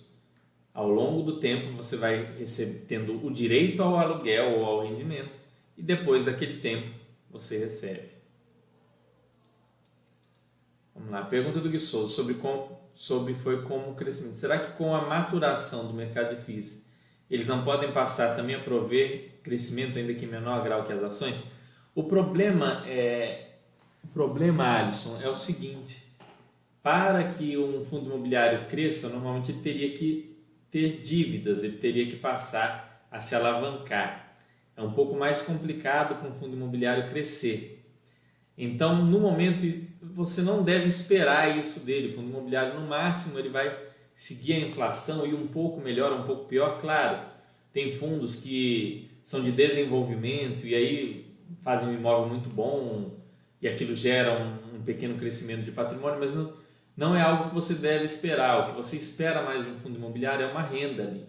[0.77, 5.39] Ao longo do tempo você vai receber, tendo o direito ao aluguel ou ao rendimento
[5.75, 6.91] e depois daquele tempo
[7.31, 8.11] você recebe.
[10.95, 14.35] Vamos lá, pergunta do Gui sobre, com, sobre foi como o crescimento.
[14.35, 16.85] Será que com a maturação do mercado de FIIs,
[17.31, 21.03] eles não podem passar também a prover crescimento ainda que em menor grau que as
[21.03, 21.43] ações?
[21.95, 23.47] O problema é,
[24.05, 26.03] o problema, Alisson, é o seguinte:
[26.83, 30.36] para que um fundo imobiliário cresça, normalmente ele teria que
[30.77, 34.37] ter dívidas, ele teria que passar a se alavancar.
[34.77, 37.83] É um pouco mais complicado para um fundo imobiliário crescer.
[38.59, 39.67] Então, no momento,
[40.03, 42.12] você não deve esperar isso dele.
[42.12, 43.75] O fundo imobiliário, no máximo, ele vai
[44.12, 47.27] seguir a inflação e um pouco melhor, um pouco pior, claro.
[47.73, 51.27] Tem fundos que são de desenvolvimento e aí
[51.62, 53.15] fazem um imóvel muito bom
[53.62, 56.53] e aquilo gera um, um pequeno crescimento de patrimônio, mas não,
[56.97, 58.61] não é algo que você deve esperar.
[58.61, 61.27] O que você espera mais de um fundo imobiliário é uma renda ali.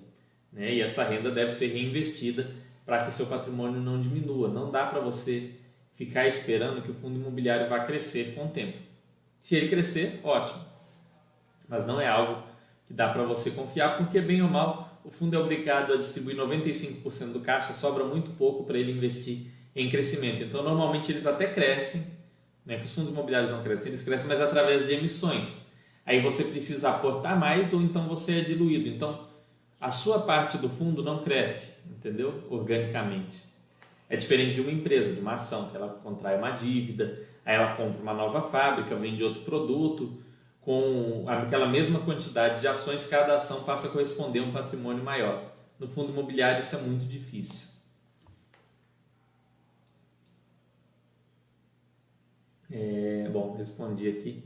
[0.54, 0.76] Né?
[0.76, 2.50] E essa renda deve ser reinvestida
[2.86, 4.48] para que o seu patrimônio não diminua.
[4.48, 5.52] Não dá para você
[5.94, 8.78] ficar esperando que o fundo imobiliário vá crescer com o tempo.
[9.42, 10.64] Se ele crescer, ótimo.
[11.68, 12.44] Mas não é algo
[12.86, 16.38] que dá para você confiar, porque bem ou mal, o fundo é obrigado a distribuir
[16.38, 20.44] 95% do caixa, sobra muito pouco para ele investir em crescimento.
[20.44, 22.06] Então, normalmente eles até crescem,
[22.68, 25.68] né, que os fundos imobiliários não crescem, eles crescem, mas através de emissões.
[26.06, 28.90] Aí você precisa aportar mais ou então você é diluído.
[28.90, 29.26] Então,
[29.80, 32.44] a sua parte do fundo não cresce, entendeu?
[32.50, 33.46] Organicamente.
[34.10, 37.74] É diferente de uma empresa, de uma ação, que ela contrai uma dívida, aí ela
[37.76, 40.18] compra uma nova fábrica, vende outro produto,
[40.60, 45.54] com aquela mesma quantidade de ações, cada ação passa a corresponder a um patrimônio maior.
[45.80, 47.67] No fundo imobiliário isso é muito difícil.
[52.70, 54.44] É, bom, respondi aqui.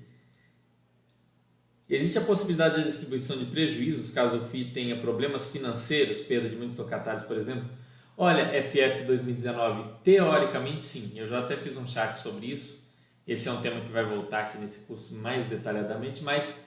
[1.90, 6.56] Existe a possibilidade de distribuição de prejuízos caso o FII tenha problemas financeiros, perda de
[6.56, 7.70] muitos locatários, por exemplo?
[8.16, 11.12] Olha, FF 2019, teoricamente sim.
[11.16, 12.80] Eu já até fiz um chat sobre isso.
[13.28, 16.64] Esse é um tema que vai voltar aqui nesse curso mais detalhadamente, mas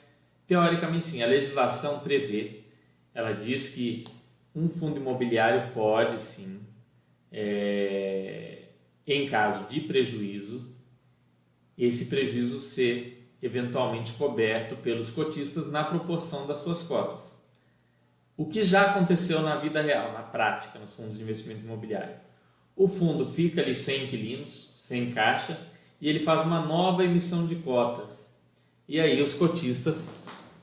[0.47, 1.23] teoricamente sim.
[1.23, 2.61] A legislação prevê,
[3.15, 4.05] ela diz que
[4.55, 6.61] um fundo imobiliário pode sim,
[7.33, 8.69] é,
[9.07, 10.74] em caso de prejuízo,
[11.77, 17.37] esse prejuízo ser eventualmente coberto pelos cotistas na proporção das suas cotas.
[18.37, 22.17] O que já aconteceu na vida real, na prática, nos fundos de investimento imobiliário?
[22.75, 25.61] O fundo fica ali sem inquilinos, sem caixa,
[26.01, 28.35] e ele faz uma nova emissão de cotas.
[28.89, 30.05] E aí os cotistas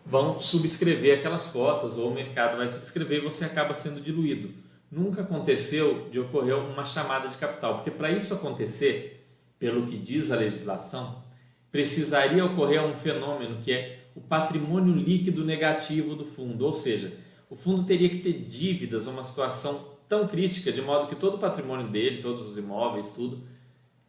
[0.06, 4.54] vão subscrever aquelas cotas, ou o mercado vai subscrever e você acaba sendo diluído.
[4.91, 9.21] Nunca aconteceu de ocorrer uma chamada de capital, porque para isso acontecer,
[9.62, 11.24] pelo que diz a legislação,
[11.71, 17.15] precisaria ocorrer um fenômeno que é o patrimônio líquido negativo do fundo, ou seja,
[17.47, 21.38] o fundo teria que ter dívidas, uma situação tão crítica, de modo que todo o
[21.38, 23.43] patrimônio dele, todos os imóveis, tudo,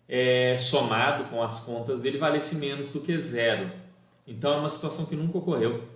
[0.09, 3.71] é, somado com as contas dele, valesse menos do que zero.
[4.27, 5.87] Então é uma situação que nunca ocorreu,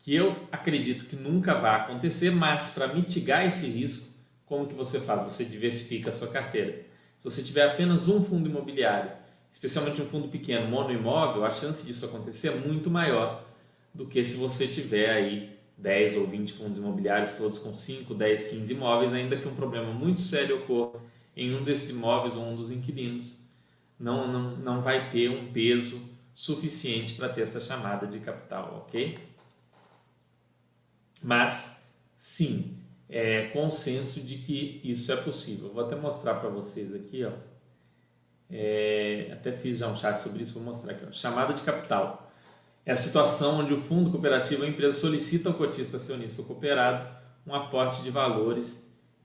[0.00, 4.10] que eu acredito que nunca vai acontecer, mas para mitigar esse risco,
[4.44, 5.22] como que você faz?
[5.22, 6.90] Você diversifica a sua carteira.
[7.22, 9.12] Se você tiver apenas um fundo imobiliário,
[9.48, 13.44] especialmente um fundo pequeno, monoimóvel, a chance disso acontecer é muito maior
[13.94, 18.46] do que se você tiver aí 10 ou 20 fundos imobiliários, todos com 5, 10,
[18.46, 20.98] 15 imóveis, ainda que um problema muito sério ocorra
[21.36, 23.38] em um desses imóveis ou um dos inquilinos,
[24.00, 26.02] não, não, não vai ter um peso
[26.34, 29.16] suficiente para ter essa chamada de capital, ok?
[31.22, 31.84] Mas,
[32.16, 32.81] sim,
[33.12, 35.70] é consenso de que isso é possível.
[35.70, 37.32] Vou até mostrar para vocês aqui, ó.
[38.50, 41.04] É, até fiz já um chat sobre isso, vou mostrar aqui.
[41.06, 41.12] Ó.
[41.12, 42.32] Chamada de capital
[42.86, 47.06] é a situação onde o fundo cooperativo, a empresa solicita ao cotista acionista cooperado
[47.46, 48.82] um aporte de valores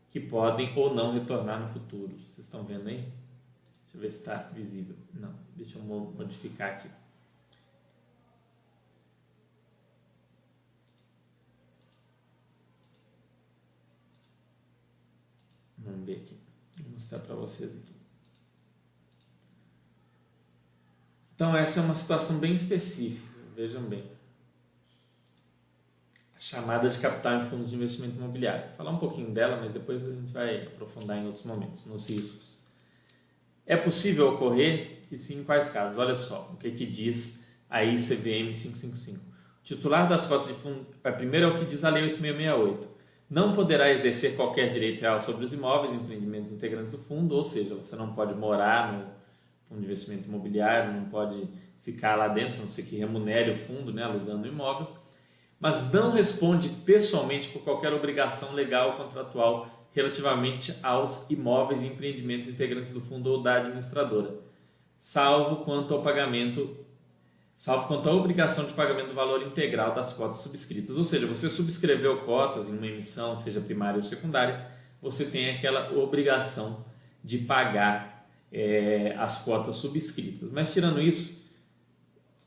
[0.09, 2.13] que podem ou não retornar no futuro.
[2.19, 2.97] Vocês estão vendo aí?
[2.97, 4.95] Deixa eu ver se está visível.
[5.13, 6.89] Não, deixa eu modificar aqui.
[15.87, 16.37] Vamos ver aqui.
[16.79, 17.95] Vou mostrar para vocês aqui.
[21.33, 23.27] Então, essa é uma situação bem específica.
[23.55, 24.03] Vejam bem.
[26.35, 28.67] A chamada de capital em fundos de investimento imobiliário.
[28.67, 32.09] Vou falar um pouquinho dela, mas depois a gente vai aprofundar em outros momentos, nos
[32.09, 32.57] riscos.
[33.65, 35.03] É possível ocorrer?
[35.11, 35.97] E sim, em quais casos?
[35.97, 39.19] Olha só o que, que diz a ICVM 555.
[39.19, 42.96] O titular das cotas de fundo, é, primeiro é o que diz a Lei 8668.
[43.29, 47.75] Não poderá exercer qualquer direito real sobre os imóveis, empreendimentos integrantes do fundo, ou seja,
[47.75, 49.05] você não pode morar no
[49.65, 51.45] fundo de investimento imobiliário, não pode
[51.81, 54.87] ficar lá dentro, não sei que remunere o fundo, né, alugando o imóvel,
[55.59, 62.47] mas não responde pessoalmente por qualquer obrigação legal ou contratual relativamente aos imóveis e empreendimentos
[62.47, 64.39] integrantes do fundo ou da administradora,
[64.97, 66.86] salvo quanto ao pagamento
[67.57, 70.95] salvo quanto à obrigação de pagamento do valor integral das cotas subscritas.
[70.95, 74.67] Ou seja, você subscreveu cotas em uma emissão, seja primária ou secundária,
[75.01, 76.85] você tem aquela obrigação
[77.23, 80.51] de pagar é, as cotas subscritas.
[80.51, 81.43] Mas tirando isso,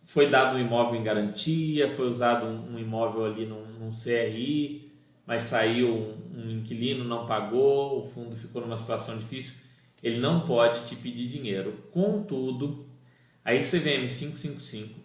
[0.04, 4.92] foi dado um imóvel em garantia, foi usado um, um imóvel ali num, num, CRI,
[5.26, 9.66] mas saiu um, um inquilino, não pagou, o fundo ficou numa situação difícil,
[10.04, 11.82] ele não pode te pedir dinheiro.
[11.90, 12.86] Contudo,
[13.44, 14.99] a ICVM 555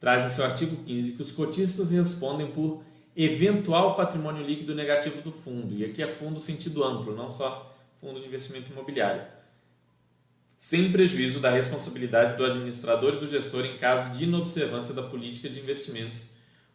[0.00, 2.82] traz em seu artigo 15 que os cotistas respondem por
[3.16, 5.74] eventual patrimônio líquido negativo do fundo.
[5.74, 9.22] E aqui é fundo sentido amplo, não só fundo de investimento imobiliário.
[10.56, 15.48] Sem prejuízo da responsabilidade do administrador e do gestor em caso de inobservância da política
[15.48, 16.26] de investimentos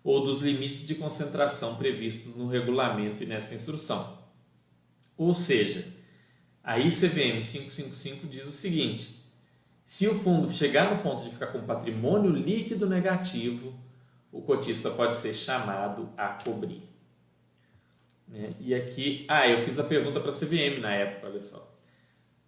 [0.04, 4.22] ou dos limites de concentração previstos no regulamento e nesta instrução.
[5.18, 5.88] Ou seja,
[6.64, 9.23] a ICVM 555 diz o seguinte:
[9.86, 13.74] se o fundo chegar no ponto de ficar com patrimônio líquido negativo,
[14.32, 16.82] o cotista pode ser chamado a cobrir.
[18.28, 18.54] Né?
[18.60, 21.72] E aqui, ah, eu fiz a pergunta para a CVM na época, olha só.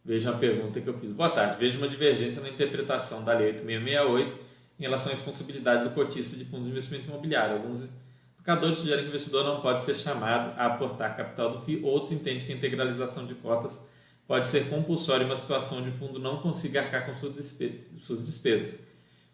[0.04, 1.12] Veja a pergunta que eu fiz.
[1.12, 1.58] Boa tarde.
[1.58, 4.40] Vejo uma divergência na interpretação da Lei 8668
[4.80, 7.56] em relação à responsabilidade do cotista de fundos de investimento imobiliário.
[7.56, 7.90] Alguns
[8.36, 12.12] educadores sugerem que o investidor não pode ser chamado a aportar capital do FII, outros
[12.12, 13.84] entendem que a integralização de cotas
[14.28, 18.80] pode ser compulsória em uma situação o fundo não consiga arcar com suas despesas.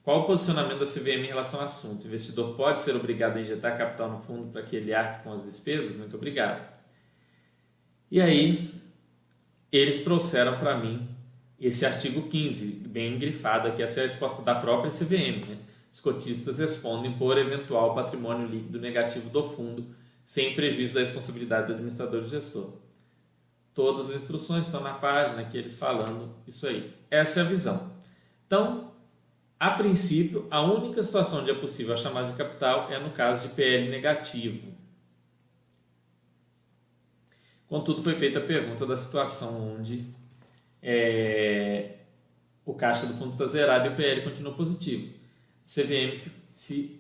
[0.04, 2.04] Qual o posicionamento da CVM em relação ao assunto?
[2.04, 5.32] O investidor pode ser obrigado a injetar capital no fundo para que ele arque com
[5.32, 5.96] as despesas?
[5.96, 6.68] Muito obrigado.
[8.10, 8.74] E aí,
[9.72, 11.08] eles trouxeram para mim
[11.60, 15.48] esse artigo 15, bem grifado aqui, essa é a resposta da própria CVM.
[15.48, 15.58] Né?
[15.94, 19.86] Os cotistas respondem por eventual patrimônio líquido negativo do fundo,
[20.26, 22.74] sem prejuízo da responsabilidade do administrador e gestor.
[23.74, 26.94] Todas as instruções estão na página que eles falando isso aí.
[27.10, 27.92] Essa é a visão.
[28.46, 28.92] Então,
[29.60, 33.48] a princípio, a única situação onde é possível a chamada de capital é no caso
[33.48, 34.74] de PL negativo.
[37.68, 40.06] Contudo, foi feita a pergunta da situação onde
[40.82, 42.00] é,
[42.66, 45.14] o caixa do fundo está zerado e o PL continua positivo.
[45.66, 46.20] A CVM
[46.54, 47.00] se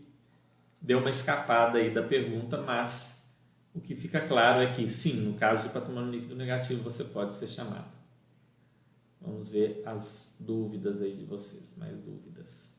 [0.79, 3.10] deu uma escapada aí da pergunta, mas
[3.73, 7.33] o que fica claro é que, sim, no caso de patrimônio líquido negativo, você pode
[7.33, 7.95] ser chamado.
[9.21, 12.71] Vamos ver as dúvidas aí de vocês, mais dúvidas.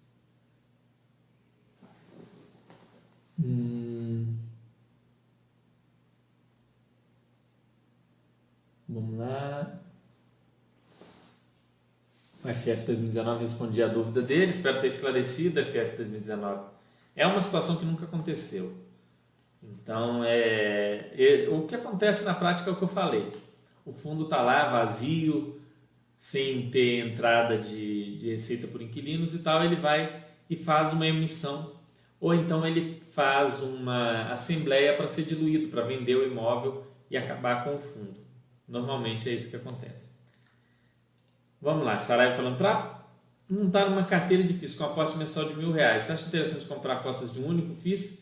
[3.42, 4.36] Hum.
[8.88, 9.80] Vamos lá.
[12.44, 16.70] O FF 2019 respondi a dúvida dele, espero ter esclarecido FF 2019.
[17.14, 18.76] É uma situação que nunca aconteceu.
[19.62, 23.30] Então, é, é, o que acontece na prática é o que eu falei.
[23.84, 25.60] O fundo está lá vazio,
[26.16, 31.06] sem ter entrada de, de receita por inquilinos e tal, ele vai e faz uma
[31.06, 31.72] emissão.
[32.20, 37.64] Ou então ele faz uma assembleia para ser diluído, para vender o imóvel e acabar
[37.64, 38.20] com o fundo.
[38.68, 40.04] Normalmente é isso que acontece.
[41.60, 43.04] Vamos lá, Saraiva falando, para
[43.48, 46.66] não estar tá numa carteira difícil com aporte mensal de mil reais, você acha interessante
[46.66, 48.21] comprar cotas de um único FIIs?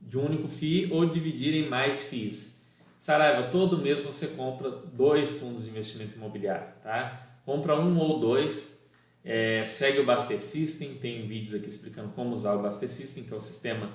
[0.00, 2.58] De um único FII ou dividir em mais FIIs.
[2.98, 7.40] Saraiva, todo mês você compra dois fundos de investimento imobiliário, tá?
[7.44, 8.78] Compra um ou dois,
[9.24, 13.32] é, segue o Baster System, tem vídeos aqui explicando como usar o Baster System, que
[13.32, 13.90] é o sistema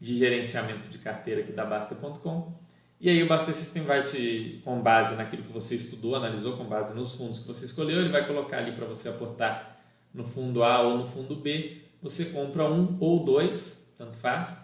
[0.00, 2.52] de gerenciamento de carteira aqui da Baster.com.
[3.00, 6.64] E aí o Baster System vai te, com base naquilo que você estudou, analisou, com
[6.64, 9.78] base nos fundos que você escolheu, ele vai colocar ali para você aportar
[10.14, 11.82] no fundo A ou no fundo B.
[12.02, 14.56] Você compra um ou dois, tanto faz,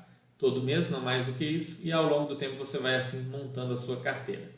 [0.42, 3.22] todo mês, não mais do que isso, e ao longo do tempo você vai assim
[3.30, 4.50] montando a sua carteira.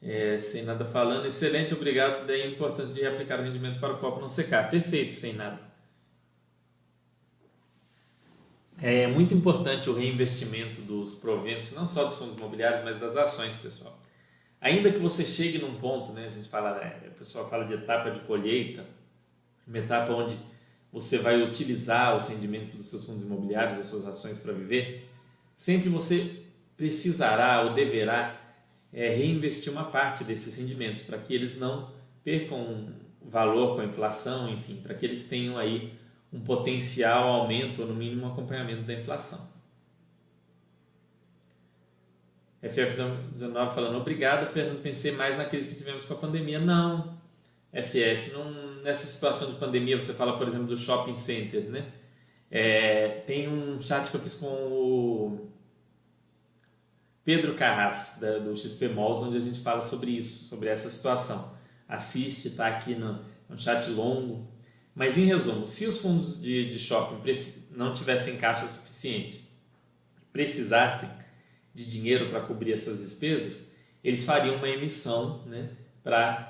[0.00, 2.26] É, sem nada falando, excelente, obrigado.
[2.26, 4.70] Daí a importância de reaplicar o rendimento para o copo não secar.
[4.70, 5.60] Perfeito, sem nada.
[8.80, 13.54] É muito importante o reinvestimento dos proventos, não só dos fundos imobiliários, mas das ações,
[13.58, 14.00] pessoal.
[14.62, 17.74] Ainda que você chegue num ponto, né, a gente fala, né, o pessoal fala de
[17.74, 18.86] etapa de colheita,
[19.66, 20.38] uma etapa onde
[20.92, 25.08] você vai utilizar os rendimentos dos seus fundos imobiliários, das suas ações para viver,
[25.54, 26.42] sempre você
[26.76, 28.40] precisará ou deverá
[28.92, 31.92] é, reinvestir uma parte desses rendimentos para que eles não
[32.24, 32.88] percam
[33.22, 35.92] valor com a inflação, enfim, para que eles tenham aí
[36.32, 39.48] um potencial aumento ou no mínimo um acompanhamento da inflação.
[42.62, 46.58] FF19 falando, obrigado, Fernando, pensei mais na crise que tivemos com a pandemia.
[46.58, 47.19] Não,
[47.72, 48.50] FF, não,
[48.82, 51.86] nessa situação de pandemia, você fala, por exemplo, dos shopping centers, né?
[52.50, 55.48] É, tem um chat que eu fiz com o
[57.24, 61.52] Pedro Carras, da, do XP Malls, onde a gente fala sobre isso, sobre essa situação.
[61.88, 64.48] Assiste, está aqui no, um chat longo.
[64.94, 67.20] Mas em resumo, se os fundos de, de shopping
[67.70, 69.48] não tivessem caixa suficiente,
[70.32, 71.08] precisassem
[71.72, 73.70] de dinheiro para cobrir essas despesas,
[74.02, 75.70] eles fariam uma emissão né,
[76.02, 76.49] para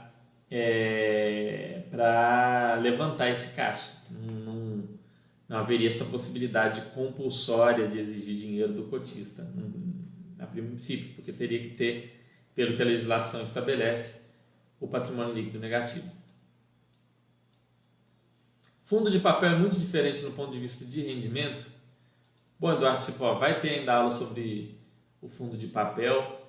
[0.51, 3.93] é, para levantar esse caixa.
[4.11, 4.89] Não,
[5.49, 9.49] não, haveria essa possibilidade compulsória de exigir dinheiro do cotista,
[10.39, 12.21] a princípio, porque teria que ter,
[12.55, 14.21] pelo que a legislação estabelece,
[14.81, 16.11] o patrimônio líquido negativo.
[18.85, 21.69] Fundo de papel é muito diferente no ponto de vista de rendimento.
[22.59, 24.81] Bom, Eduardo Cipó, vai ter ainda aula sobre
[25.21, 26.40] o fundo de papel.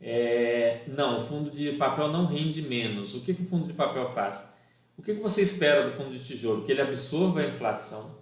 [0.00, 3.14] É, não, o fundo de papel não rende menos.
[3.14, 4.48] O que, que o fundo de papel faz?
[4.96, 6.62] O que, que você espera do fundo de tijolo?
[6.62, 8.18] Que ele absorva a inflação,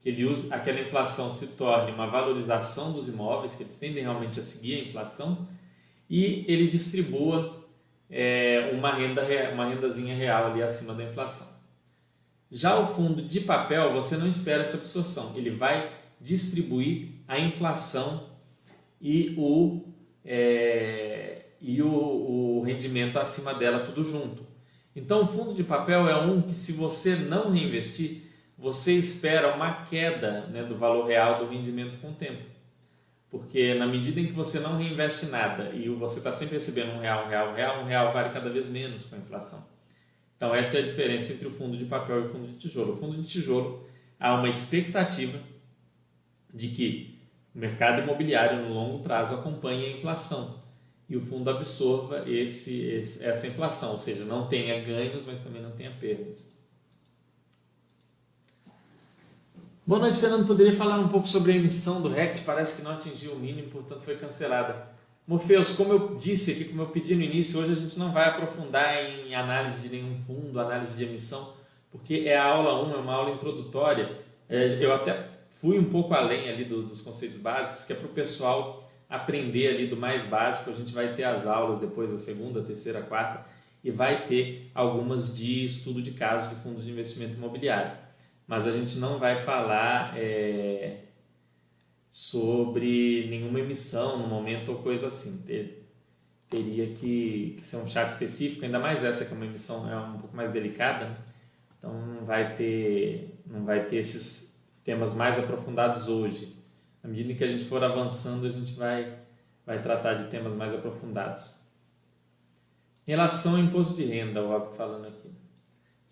[0.00, 4.38] que ele use, aquela inflação se torne uma valorização dos imóveis, que eles tendem realmente
[4.38, 5.46] a seguir a inflação,
[6.08, 7.64] e ele distribua
[8.10, 11.48] é, uma, renda, uma rendazinha real ali acima da inflação.
[12.50, 18.28] Já o fundo de papel, você não espera essa absorção, ele vai distribuir a inflação
[19.00, 19.82] e o,
[20.24, 24.44] é, e o, o rendimento acima dela tudo junto.
[24.96, 28.22] Então, o fundo de papel é um que, se você não reinvestir,
[28.56, 32.42] você espera uma queda né, do valor real do rendimento com o tempo.
[33.28, 37.00] Porque na medida em que você não reinveste nada e você está sempre recebendo um
[37.00, 39.66] real, um real, um real, um real vale cada vez menos com a inflação.
[40.36, 42.92] Então, essa é a diferença entre o fundo de papel e o fundo de tijolo.
[42.92, 43.88] O fundo de tijolo
[44.20, 45.38] há uma expectativa
[46.52, 47.13] de que
[47.54, 50.62] o mercado imobiliário no longo prazo acompanha a inflação
[51.08, 55.62] e o fundo absorva esse, esse, essa inflação, ou seja, não tenha ganhos, mas também
[55.62, 56.52] não tenha perdas.
[59.86, 60.46] Boa noite, Fernando.
[60.46, 62.42] Poderia falar um pouco sobre a emissão do RECT?
[62.46, 64.88] Parece que não atingiu o mínimo, portanto foi cancelada.
[65.26, 68.26] Morfeus, como eu disse aqui, como eu pedi no início, hoje a gente não vai
[68.26, 71.52] aprofundar em análise de nenhum fundo, análise de emissão,
[71.92, 74.10] porque é a aula 1, é uma aula introdutória.
[74.48, 75.33] É, eu até
[75.64, 79.68] fui um pouco além ali do, dos conceitos básicos, que é para o pessoal aprender
[79.68, 80.68] ali do mais básico.
[80.68, 83.46] A gente vai ter as aulas depois da segunda, terceira, quarta
[83.82, 87.96] e vai ter algumas de estudo de caso de fundos de investimento imobiliário.
[88.46, 90.98] Mas a gente não vai falar é,
[92.10, 95.38] sobre nenhuma emissão no momento ou coisa assim.
[95.46, 95.88] Ter,
[96.50, 99.96] teria que, que, ser um chat específico, ainda mais essa que é uma emissão é
[99.96, 101.06] um pouco mais delicada.
[101.06, 101.16] Né?
[101.78, 104.53] Então não vai ter, não vai ter esses
[104.84, 106.54] temas mais aprofundados hoje.
[107.02, 109.14] À medida que a gente for avançando, a gente vai,
[109.66, 111.52] vai tratar de temas mais aprofundados.
[113.06, 115.30] Em relação ao imposto de renda, o Rob falando aqui.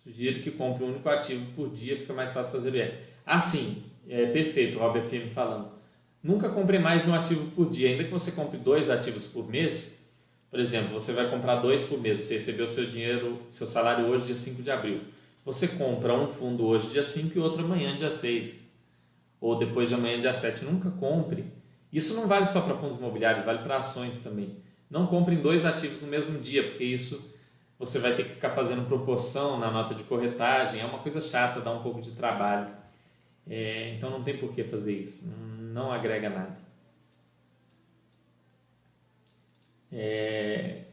[0.03, 2.93] Sugiro que compre um único ativo por dia, fica mais fácil fazer o IR.
[3.25, 5.71] Ah, sim, é perfeito, o Rob FM falando.
[6.21, 9.47] Nunca compre mais de um ativo por dia, ainda que você compre dois ativos por
[9.47, 10.09] mês.
[10.49, 14.27] Por exemplo, você vai comprar dois por mês, você recebeu seu dinheiro, seu salário hoje,
[14.27, 14.99] dia 5 de abril.
[15.43, 18.62] Você compra um fundo hoje, dia 5, e outro amanhã, dia 6
[19.43, 20.63] ou depois de amanhã, dia 7.
[20.63, 21.45] Nunca compre.
[21.91, 24.55] Isso não vale só para fundos imobiliários, vale para ações também.
[24.89, 27.35] Não compre dois ativos no mesmo dia, porque isso
[27.77, 30.79] você vai ter que ficar fazendo proporção na nota de corretagem.
[30.79, 32.73] É uma coisa chata, dá um pouco de trabalho.
[33.45, 35.27] É, então não tem por que fazer isso.
[35.27, 36.57] Não, agrega nada.
[39.91, 40.85] É,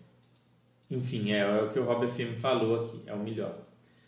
[0.91, 3.55] enfim, é, é, o que o Robert FM falou aqui, é o melhor.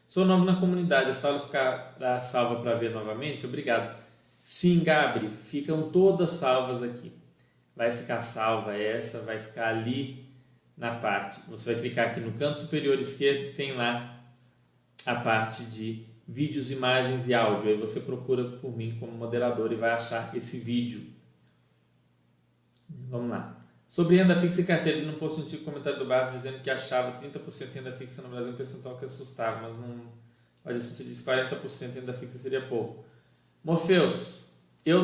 [0.08, 3.46] Sou novo na comunidade, a sala ficar salva para ver novamente?
[3.46, 4.01] Obrigado.
[4.42, 7.12] Sim, Gabri, ficam todas salvas aqui.
[7.76, 10.26] Vai ficar salva essa, vai ficar ali
[10.76, 11.40] na parte.
[11.48, 14.20] Você vai clicar aqui no canto superior esquerdo, tem lá
[15.06, 17.70] a parte de vídeos, imagens e áudio.
[17.70, 21.06] Aí você procura por mim como moderador e vai achar esse vídeo.
[22.88, 23.58] Vamos lá.
[23.88, 26.70] Sobre renda fixa e carteira, ele não pôs um antigo comentário do Barros dizendo que
[26.70, 30.06] achava 30% de renda fixa no Brasil um percentual que assustava, mas não.
[30.64, 33.04] Olha, se diz 40% de renda fixa seria pouco.
[33.64, 34.42] Morpheus,
[34.84, 35.00] eu,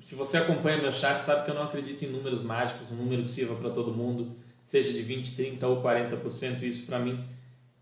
[0.00, 3.22] se você acompanha meu chat, sabe que eu não acredito em números mágicos, um número
[3.22, 6.62] que sirva para todo mundo, seja de 20, 30 ou 40%.
[6.62, 7.24] Isso para mim,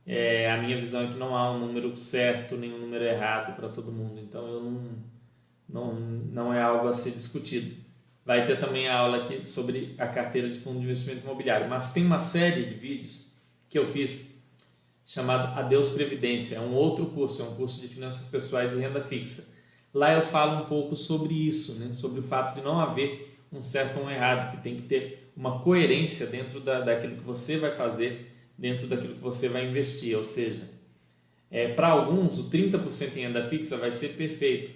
[0.06, 3.56] é, a minha visão é que não há um número certo, nem um número errado
[3.56, 4.20] para todo mundo.
[4.20, 4.82] Então eu não,
[5.66, 7.74] não, não é algo a ser discutido.
[8.22, 11.94] Vai ter também a aula aqui sobre a carteira de fundo de investimento imobiliário, mas
[11.94, 13.28] tem uma série de vídeos
[13.70, 14.26] que eu fiz
[15.06, 16.56] chamado Adeus Previdência.
[16.56, 19.49] É um outro curso, é um curso de finanças pessoais e renda fixa
[19.92, 21.92] Lá eu falo um pouco sobre isso, né?
[21.92, 25.32] sobre o fato de não haver um certo ou um errado, que tem que ter
[25.36, 30.16] uma coerência dentro da, daquilo que você vai fazer, dentro daquilo que você vai investir.
[30.16, 30.68] Ou seja,
[31.50, 34.70] é, para alguns o 30% em renda fixa vai ser perfeito,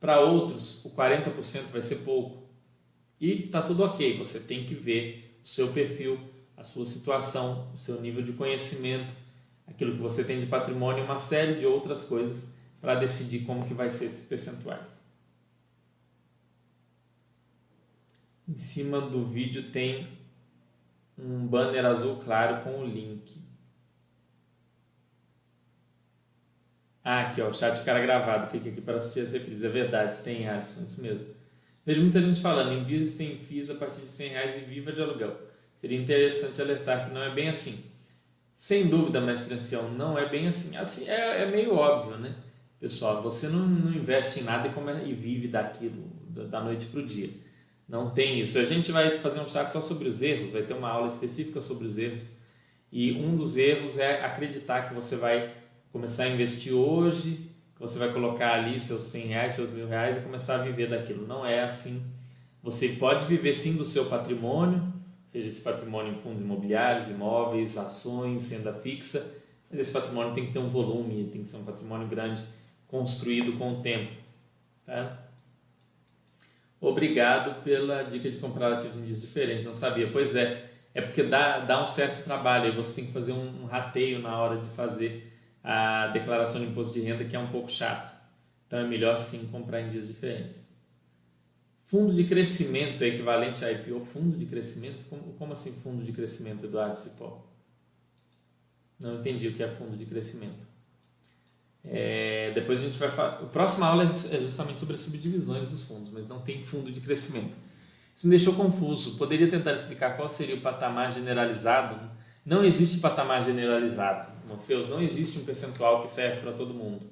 [0.00, 2.42] para outros o 40% vai ser pouco.
[3.20, 6.18] E está tudo ok, você tem que ver o seu perfil,
[6.56, 9.14] a sua situação, o seu nível de conhecimento
[9.66, 12.46] aquilo que você tem de patrimônio uma série de outras coisas
[12.84, 15.02] para decidir como que vai ser esses percentuais.
[18.46, 20.06] Em cima do vídeo tem
[21.18, 23.42] um banner azul claro com o link.
[27.02, 29.64] Ah, aqui ó, o chat ficará gravado, clique aqui para assistir as reprises.
[29.64, 31.26] É verdade, tem Alisson, isso mesmo.
[31.86, 35.00] Vejo muita gente falando, Invias tem FIIs a partir de 100 reais e viva de
[35.00, 35.38] aluguel.
[35.76, 37.82] Seria interessante alertar que não é bem assim.
[38.54, 40.76] Sem dúvida, mestre ancião, não é bem assim.
[40.76, 42.34] assim é, é meio óbvio, né?
[42.84, 47.00] Pessoal, você não, não investe em nada e, come, e vive daquilo da, noite para
[47.00, 47.30] o dia.
[47.88, 48.58] Não tem isso.
[48.58, 51.62] A gente vai fazer um chat só sobre os erros, vai ter uma aula específica
[51.62, 52.30] sobre os erros.
[52.92, 55.50] E um dos erros é acreditar que você vai
[55.90, 60.18] começar a investir hoje, que você vai colocar ali seus 100 reais, seus mil reais
[60.18, 61.26] e começar a viver daquilo.
[61.26, 62.02] Não é assim.
[62.62, 64.92] Você pode viver sim do seu patrimônio,
[65.24, 69.26] seja esse patrimônio em fundos imobiliários, imóveis, ações, renda fixa,
[69.70, 72.44] mas esse patrimônio tem que ter um volume, tem que ser um patrimônio grande,
[72.94, 74.12] construído com o tempo.
[74.86, 75.18] Tá?
[76.80, 80.08] Obrigado pela dica de comprar ativos em dias diferentes, não sabia.
[80.12, 83.62] Pois é, é porque dá, dá um certo trabalho, aí você tem que fazer um,
[83.62, 85.28] um rateio na hora de fazer
[85.60, 88.14] a declaração de imposto de renda, que é um pouco chato.
[88.68, 90.68] Então é melhor sim comprar em dias diferentes.
[91.82, 94.00] Fundo de crescimento é equivalente a IPO?
[94.02, 95.04] Fundo de crescimento?
[95.06, 97.44] Como, como assim fundo de crescimento, Eduardo Cipó?
[99.00, 100.73] Não entendi o que é fundo de crescimento.
[101.86, 103.34] É, depois a gente vai falar.
[103.34, 106.90] A próxima aula é, é justamente sobre as subdivisões dos fundos, mas não tem fundo
[106.90, 107.56] de crescimento.
[108.16, 109.16] Isso me deixou confuso.
[109.16, 112.00] Poderia tentar explicar qual seria o patamar generalizado?
[112.44, 114.28] Não existe patamar generalizado.
[114.46, 117.06] Morpheus, não existe um percentual que serve para todo mundo.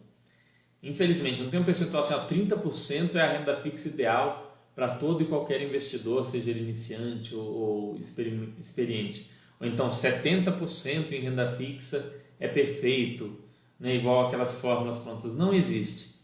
[0.82, 5.22] Infelizmente, não tem um percentual assim, ó, 30% é a renda fixa ideal para todo
[5.22, 9.30] e qualquer investidor, seja ele iniciante ou, ou experiente.
[9.60, 13.38] Ou então 70% em renda fixa é perfeito,
[13.82, 15.34] né, igual aquelas fórmulas prontas.
[15.34, 16.14] Não existe.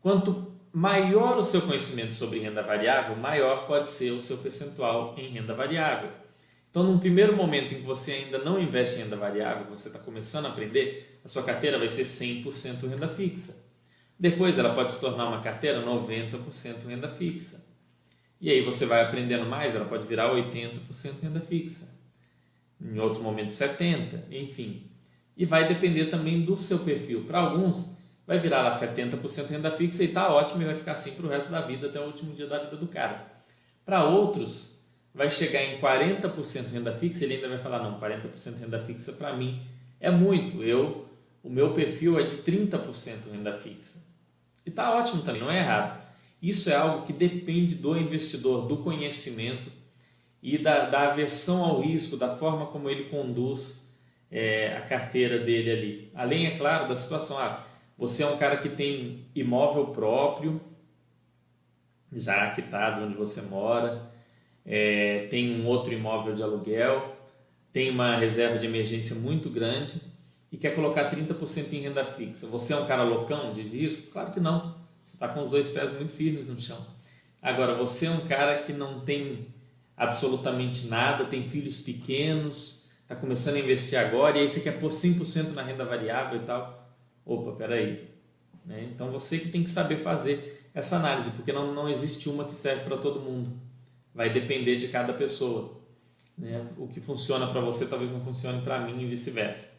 [0.00, 5.28] Quanto maior o seu conhecimento sobre renda variável, maior pode ser o seu percentual em
[5.28, 6.10] renda variável.
[6.70, 9.98] Então, num primeiro momento em que você ainda não investe em renda variável, você está
[9.98, 13.62] começando a aprender, a sua carteira vai ser 100% renda fixa.
[14.18, 17.62] Depois ela pode se tornar uma carteira 90% renda fixa.
[18.40, 21.94] E aí você vai aprendendo mais, ela pode virar 80% renda fixa.
[22.80, 24.95] Em outro momento 70%, enfim.
[25.36, 27.24] E vai depender também do seu perfil.
[27.24, 27.90] Para alguns,
[28.26, 31.28] vai virar lá 70% renda fixa e está ótimo e vai ficar assim para o
[31.28, 33.24] resto da vida, até o último dia da vida do cara.
[33.84, 34.80] Para outros,
[35.14, 39.34] vai chegar em 40% renda fixa, ele ainda vai falar, não, 40% renda fixa para
[39.34, 39.60] mim
[40.00, 40.62] é muito.
[40.62, 41.06] Eu,
[41.42, 43.98] o meu perfil é de 30% renda fixa.
[44.64, 46.04] E está ótimo também, não é errado.
[46.42, 49.70] Isso é algo que depende do investidor, do conhecimento
[50.42, 53.85] e da, da aversão ao risco, da forma como ele conduz
[54.30, 56.10] é, a carteira dele ali.
[56.14, 57.64] Além, é claro, da situação, ah,
[57.96, 60.60] você é um cara que tem imóvel próprio,
[62.12, 64.10] já quitado onde você mora,
[64.64, 67.16] é, tem um outro imóvel de aluguel,
[67.72, 70.00] tem uma reserva de emergência muito grande
[70.50, 72.46] e quer colocar 30% em renda fixa.
[72.46, 74.10] Você é um cara loucão de risco?
[74.10, 74.74] Claro que não.
[75.04, 76.84] Você está com os dois pés muito firmes no chão.
[77.42, 79.42] Agora, você é um cara que não tem
[79.96, 84.90] absolutamente nada, tem filhos pequenos, está começando a investir agora e aí você quer pôr
[84.90, 86.90] 100% na renda variável e tal.
[87.24, 88.10] Opa, peraí.
[88.64, 88.88] Né?
[88.92, 92.52] Então você que tem que saber fazer essa análise, porque não, não existe uma que
[92.52, 93.64] serve para todo mundo
[94.12, 95.78] vai depender de cada pessoa.
[96.36, 96.66] Né?
[96.76, 99.74] O que funciona para você talvez não funcione para mim e vice-versa.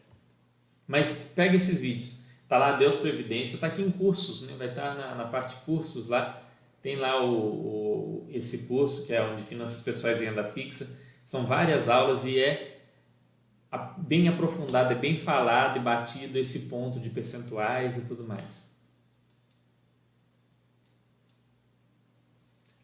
[0.86, 2.14] Mas pega esses vídeos.
[2.48, 4.54] Tá lá Deus Previdência, tá aqui em cursos, né?
[4.56, 6.42] vai estar tá na, na, parte cursos lá.
[6.80, 10.88] Tem lá o, o, esse curso que é onde finanças pessoais e renda fixa.
[11.22, 12.77] São várias aulas e é
[13.98, 18.68] bem aprofundado, é bem falado e batido esse ponto de percentuais e tudo mais.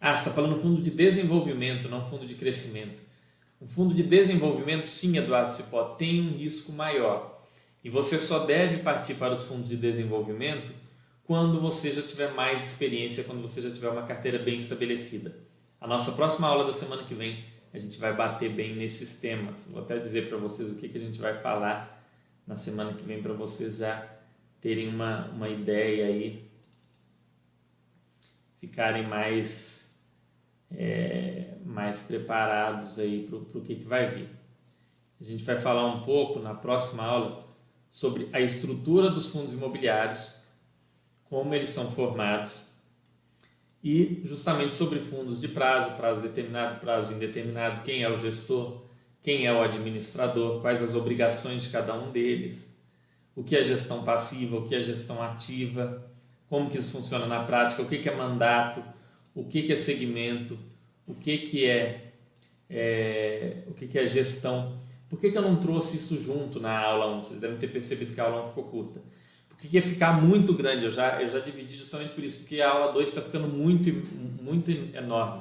[0.00, 3.02] Ah, você está falando fundo de desenvolvimento, não fundo de crescimento.
[3.58, 7.42] Um fundo de desenvolvimento, sim, Eduardo Cipó, tem um risco maior.
[7.82, 10.74] E você só deve partir para os fundos de desenvolvimento
[11.24, 15.38] quando você já tiver mais experiência, quando você já tiver uma carteira bem estabelecida.
[15.80, 17.42] A nossa próxima aula da semana que vem,
[17.74, 19.66] a gente vai bater bem nesses temas.
[19.68, 22.08] Vou até dizer para vocês o que, que a gente vai falar
[22.46, 24.08] na semana que vem para vocês já
[24.60, 26.48] terem uma, uma ideia aí,
[28.60, 29.92] ficarem mais
[30.70, 34.28] é, mais preparados aí para o que, que vai vir.
[35.20, 37.44] A gente vai falar um pouco na próxima aula
[37.90, 40.36] sobre a estrutura dos fundos imobiliários,
[41.24, 42.63] como eles são formados
[43.84, 48.80] e justamente sobre fundos de prazo, prazo determinado, prazo indeterminado, quem é o gestor,
[49.22, 52.72] quem é o administrador, quais as obrigações de cada um deles.
[53.36, 56.08] o que é gestão passiva, o que é gestão ativa,
[56.48, 58.82] como que isso funciona na prática, o que, é mandato,
[59.34, 60.56] o que, que é segmento,
[61.06, 62.12] o que, que é,
[62.70, 64.78] é o que, que é gestão.
[65.10, 67.20] Por que, que eu não trouxe isso junto na aula 1?
[67.20, 69.02] Vocês devem ter percebido que a aula 1 ficou curta.
[69.64, 72.70] Porque ia ficar muito grande, eu já, eu já dividi justamente por isso, porque a
[72.70, 73.90] aula 2 está ficando muito,
[74.42, 75.40] muito enorme.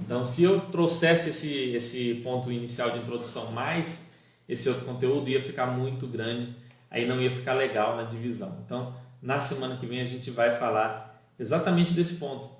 [0.00, 4.10] Então, se eu trouxesse esse, esse ponto inicial de introdução mais
[4.48, 6.52] esse outro conteúdo, ia ficar muito grande,
[6.90, 8.58] aí não ia ficar legal na divisão.
[8.64, 12.50] Então, na semana que vem a gente vai falar exatamente desse ponto,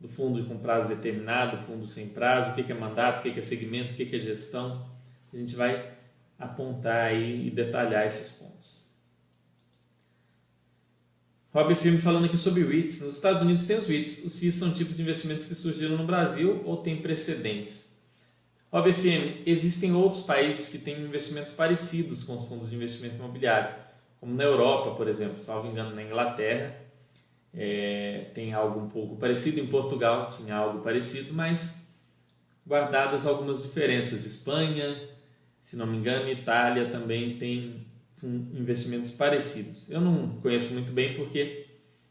[0.00, 3.42] do fundo com prazo determinado, fundo sem prazo, o que é mandato, o que é
[3.42, 4.84] segmento, o que é gestão.
[5.32, 5.92] A gente vai
[6.36, 8.87] apontar aí e detalhar esses pontos.
[11.58, 13.00] Rob Firme falando aqui sobre REITs.
[13.00, 14.24] Nos Estados Unidos tem os REITs.
[14.24, 17.96] Os FIIs são tipos de investimentos que surgiram no Brasil ou têm precedentes?
[18.72, 23.74] Rob FM, existem outros países que têm investimentos parecidos com os fundos de investimento imobiliário,
[24.20, 26.76] como na Europa, por exemplo, salvo engano, na Inglaterra,
[27.52, 31.74] é, tem algo um pouco parecido, em Portugal tinha algo parecido, mas
[32.64, 34.24] guardadas algumas diferenças.
[34.24, 34.96] Espanha,
[35.60, 37.87] se não me engano, Itália também tem
[38.24, 39.90] investimentos parecidos.
[39.90, 41.66] Eu não conheço muito bem porque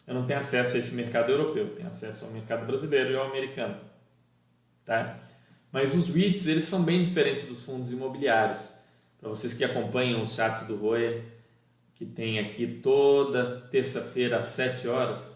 [0.06, 3.28] eu não tenho acesso a esse mercado europeu, tenho acesso ao mercado brasileiro e ao
[3.28, 3.78] americano.
[4.86, 5.20] Tá?
[5.72, 8.70] Mas os REITs eles são bem diferentes dos fundos imobiliários.
[9.20, 11.26] Para vocês que acompanham os chats do Royer,
[11.94, 15.32] que tem aqui toda terça-feira às 7 horas,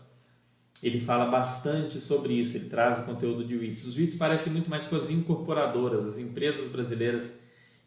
[0.82, 3.86] ele fala bastante sobre isso, ele traz o conteúdo de REITs.
[3.86, 7.34] Os REITs parecem muito mais com as incorporadoras, as empresas brasileiras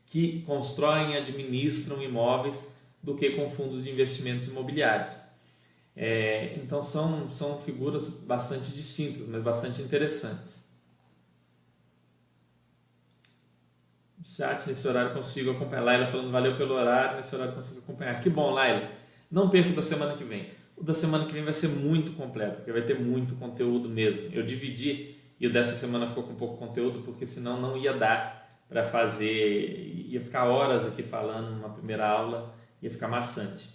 [0.06, 2.73] que constroem e administram imóveis
[3.04, 5.20] do que com fundos de investimentos imobiliários.
[5.94, 10.64] É, então são, são figuras bastante distintas, mas bastante interessantes.
[14.24, 15.82] Chat, nesse horário consigo acompanhar.
[15.82, 18.20] Laila falando valeu pelo horário, nesse horário consigo acompanhar.
[18.20, 18.90] Que bom, Laila.
[19.30, 20.48] Não perco da semana que vem.
[20.76, 24.30] O da semana que vem vai ser muito completo, porque vai ter muito conteúdo mesmo.
[24.32, 28.42] Eu dividi e o dessa semana ficou com pouco conteúdo, porque senão não ia dar
[28.68, 33.70] para fazer, ia ficar horas aqui falando numa primeira aula ia ficar maçante.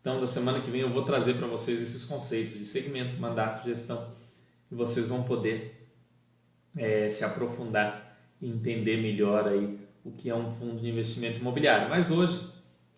[0.00, 3.64] Então, da semana que vem eu vou trazer para vocês esses conceitos de segmento, mandato,
[3.64, 4.12] gestão,
[4.70, 5.88] e vocês vão poder
[6.76, 11.88] é, se aprofundar e entender melhor aí o que é um fundo de investimento imobiliário.
[11.88, 12.46] Mas hoje,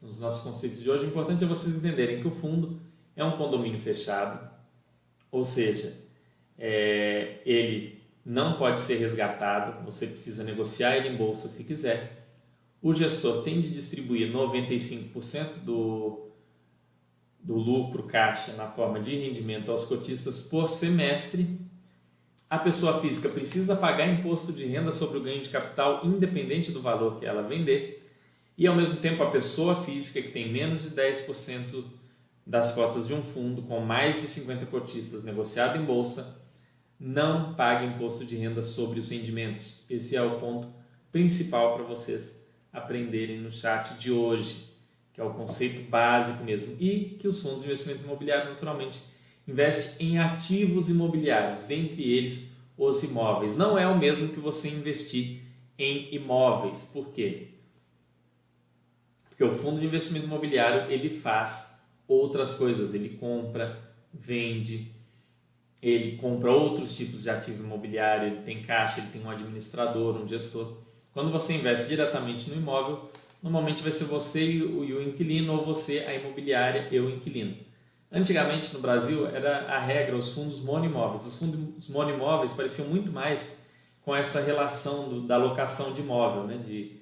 [0.02, 2.80] nos nossos conceitos de hoje, o importante é vocês entenderem que o fundo
[3.14, 4.50] é um condomínio fechado,
[5.30, 5.96] ou seja,
[6.58, 12.25] é, ele não pode ser resgatado, você precisa negociar ele em bolsa se quiser
[12.82, 16.30] o gestor tem de distribuir 95% do,
[17.40, 21.58] do lucro caixa na forma de rendimento aos cotistas por semestre.
[22.48, 26.80] A pessoa física precisa pagar imposto de renda sobre o ganho de capital, independente do
[26.80, 28.04] valor que ela vender.
[28.56, 31.84] E ao mesmo tempo, a pessoa física que tem menos de 10%
[32.46, 36.40] das cotas de um fundo com mais de 50 cotistas negociado em bolsa
[36.98, 39.84] não paga imposto de renda sobre os rendimentos.
[39.90, 40.68] Esse é o ponto
[41.10, 42.35] principal para vocês
[42.76, 44.68] aprenderem no chat de hoje,
[45.12, 49.02] que é o conceito básico mesmo, e que os fundos de investimento imobiliário naturalmente
[49.48, 53.56] investem em ativos imobiliários, dentre eles os imóveis.
[53.56, 55.40] Não é o mesmo que você investir
[55.78, 56.82] em imóveis.
[56.82, 57.48] Por quê?
[59.28, 61.74] Porque o fundo de investimento imobiliário ele faz
[62.06, 64.90] outras coisas, ele compra, vende,
[65.82, 70.26] ele compra outros tipos de ativo imobiliário, ele tem caixa, ele tem um administrador, um
[70.26, 70.85] gestor.
[71.16, 73.08] Quando você investe diretamente no imóvel,
[73.42, 77.56] normalmente vai ser você e o, inquilino ou você, a imobiliária e o inquilino.
[78.12, 81.24] Antigamente no Brasil era a regra os fundos monoimóveis.
[81.24, 83.56] Os fundos monoimóveis pareciam muito mais
[84.04, 86.58] com essa relação do, da locação de imóvel, né?
[86.58, 86.92] de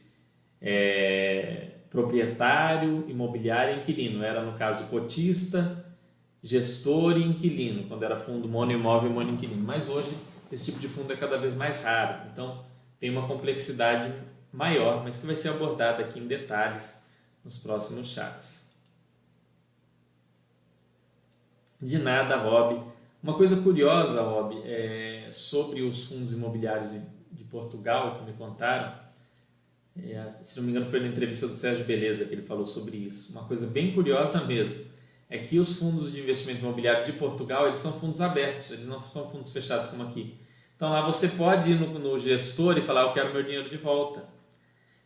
[0.62, 4.22] é, proprietário, imobiliário e inquilino.
[4.22, 5.84] Era no caso cotista,
[6.40, 9.64] gestor e inquilino, quando era fundo monoimóvel e monoinquilino.
[9.64, 10.16] Mas hoje
[10.52, 12.28] esse tipo de fundo é cada vez mais raro.
[12.30, 12.62] Então
[12.98, 14.14] tem uma complexidade
[14.52, 17.02] maior, mas que vai ser abordada aqui em detalhes
[17.44, 18.64] nos próximos chats.
[21.80, 22.80] De nada, Rob.
[23.22, 28.92] Uma coisa curiosa, Rob, é sobre os fundos imobiliários de Portugal que me contaram.
[29.96, 32.96] É, se não me engano, foi na entrevista do Sérgio Beleza que ele falou sobre
[32.96, 33.32] isso.
[33.32, 34.84] Uma coisa bem curiosa mesmo
[35.30, 39.00] é que os fundos de investimento imobiliário de Portugal eles são fundos abertos, eles não
[39.00, 40.36] são fundos fechados como aqui.
[40.84, 43.78] Então lá você pode ir no, no gestor e falar, eu quero meu dinheiro de
[43.78, 44.28] volta.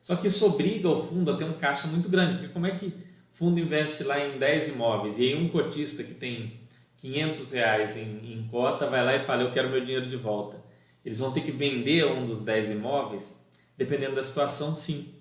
[0.01, 2.73] Só que isso obriga o fundo a ter um caixa muito grande, porque como é
[2.73, 2.93] que o
[3.31, 6.59] fundo investe lá em 10 imóveis e aí um cotista que tem
[6.97, 10.61] 500 reais em, em cota vai lá e fala, eu quero meu dinheiro de volta.
[11.05, 13.39] Eles vão ter que vender um dos 10 imóveis,
[13.77, 15.15] dependendo da situação, sim.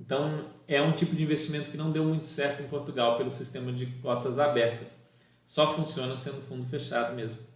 [0.00, 3.70] Então, é um tipo de investimento que não deu muito certo em Portugal pelo sistema
[3.70, 4.98] de cotas abertas.
[5.46, 7.46] Só funciona sendo fundo fechado mesmo.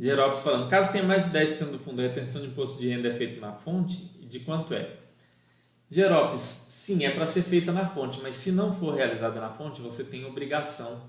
[0.00, 3.08] Gerópolis falando, caso tenha mais de 10% do fundo, a retenção de imposto de renda
[3.08, 4.10] é feita na fonte?
[4.18, 4.96] E de quanto é?
[5.90, 9.82] Gerópolis, sim, é para ser feita na fonte, mas se não for realizada na fonte,
[9.82, 11.02] você tem obrigação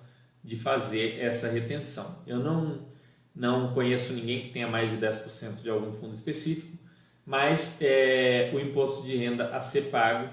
[0.43, 2.21] de fazer essa retenção.
[2.27, 2.85] Eu não,
[3.33, 6.77] não conheço ninguém que tenha mais de 10% de algum fundo específico,
[7.25, 10.29] mas é, o imposto de renda a ser pago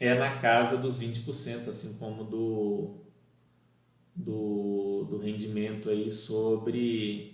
[0.00, 2.94] é na casa dos 20%, assim como do,
[4.14, 7.33] do, do rendimento aí sobre,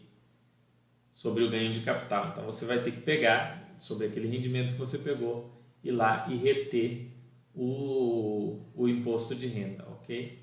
[1.20, 2.28] sobre o ganho de capital.
[2.28, 5.52] Então você vai ter que pegar sobre aquele rendimento que você pegou,
[5.84, 7.10] ir lá e reter
[7.54, 10.42] o, o imposto de renda, ok?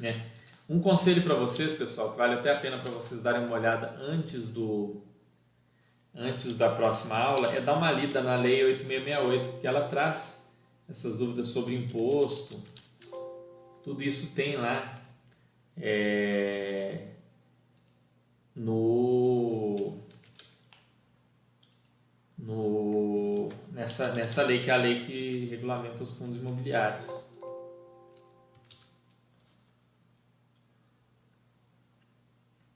[0.00, 0.30] Né?
[0.68, 3.94] Um conselho para vocês, pessoal, que vale até a pena para vocês darem uma olhada
[4.00, 5.02] antes do
[6.12, 10.44] antes da próxima aula, é dar uma lida na Lei 8668, porque ela traz
[10.88, 12.60] essas dúvidas sobre imposto.
[13.84, 15.00] Tudo isso tem lá
[15.76, 17.09] é,
[18.54, 19.98] no,
[22.38, 27.06] no nessa, nessa lei que é a lei que regulamenta os fundos imobiliários.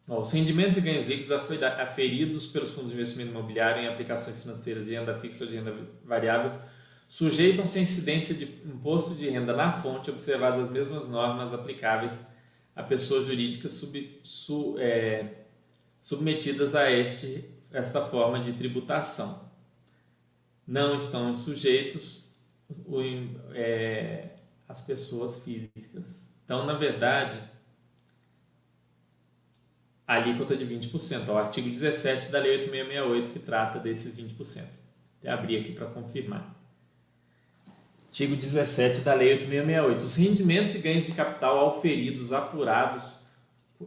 [0.07, 4.95] os rendimentos e ganhos líquidos aferidos pelos fundos de investimento imobiliário em aplicações financeiras de
[4.95, 6.53] renda fixa ou de renda variável
[7.09, 12.21] sujeitam-se à incidência de imposto de renda na fonte, observadas as mesmas normas aplicáveis
[12.75, 15.44] a pessoas jurídicas sub, su, é,
[16.05, 19.49] submetidas a este, esta forma de tributação.
[20.67, 22.37] Não estão sujeitos
[22.85, 23.01] o,
[23.55, 24.29] é,
[24.69, 26.29] as pessoas físicas.
[26.45, 27.43] Então, na verdade,
[30.07, 34.63] a alíquota de 20%, o artigo 17 da Lei 8668 que trata desses 20%.
[35.21, 36.55] Até abrir aqui para confirmar.
[38.09, 40.05] Artigo 17 da Lei 8668.
[40.05, 43.24] Os rendimentos e ganhos de capital auferidos, apurados,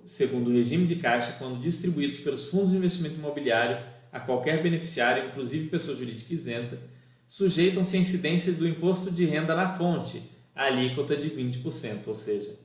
[0.06, 3.78] segundo o regime de caixa, quando distribuídos pelos fundos de investimento imobiliário
[4.12, 6.80] a qualquer beneficiário, inclusive pessoa jurídica isenta,
[7.28, 10.22] sujeitam-se à incidência do imposto de renda na fonte,
[10.56, 12.56] a alíquota de 20%, ou seja,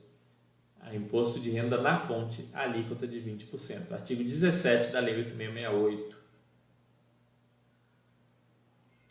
[0.79, 3.91] a imposto de renda na fonte, a alíquota de 20%.
[3.91, 6.17] Artigo 17 da Lei 8668.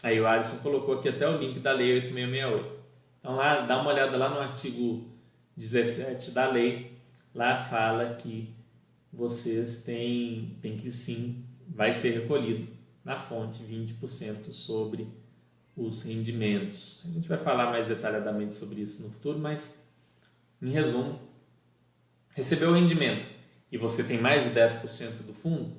[0.02, 2.82] Aí o Alisson colocou aqui até o link da Lei 8668.
[3.20, 5.12] Então lá, dá uma olhada lá no artigo
[5.56, 6.91] 17 da lei,
[7.34, 8.54] lá fala que
[9.12, 12.68] vocês têm, têm que sim, vai ser recolhido
[13.04, 15.08] na fonte 20% sobre
[15.76, 17.04] os rendimentos.
[17.06, 19.74] A gente vai falar mais detalhadamente sobre isso no futuro, mas
[20.60, 21.18] em resumo,
[22.34, 23.28] recebeu o rendimento
[23.70, 25.76] e você tem mais de 10% do fundo,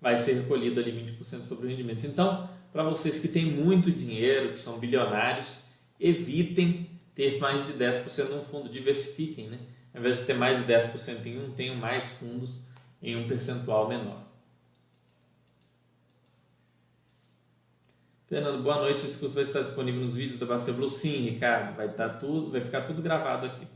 [0.00, 2.06] vai ser recolhido ali 20% sobre o rendimento.
[2.06, 5.64] Então, para vocês que têm muito dinheiro, que são bilionários,
[6.00, 9.60] evitem ter mais de 10% no fundo, diversifiquem, né?
[9.94, 12.58] Ao invés de ter mais de 10% em um, tenham mais fundos
[13.00, 14.24] em um percentual menor.
[18.26, 19.06] Fernando, boa noite.
[19.06, 20.90] Esse curso vai estar disponível nos vídeos da Basta Blue.
[20.90, 23.68] Sim, Ricardo, vai estar tudo, vai ficar tudo gravado aqui.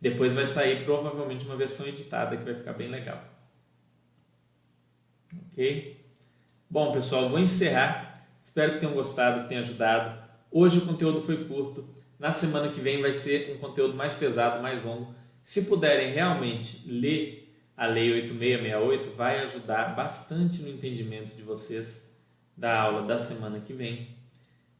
[0.00, 3.22] Depois vai sair provavelmente uma versão editada que vai ficar bem legal.
[5.50, 6.02] Ok?
[6.70, 8.16] Bom, pessoal, vou encerrar.
[8.40, 10.18] Espero que tenham gostado, que tenha ajudado.
[10.50, 11.86] Hoje o conteúdo foi curto.
[12.18, 15.14] Na semana que vem vai ser um conteúdo mais pesado, mais longo.
[15.48, 22.04] Se puderem realmente ler a Lei 8668, vai ajudar bastante no entendimento de vocês
[22.54, 24.08] da aula da semana que vem.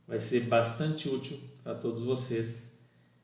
[0.06, 2.62] Vai ser bastante útil para todos vocês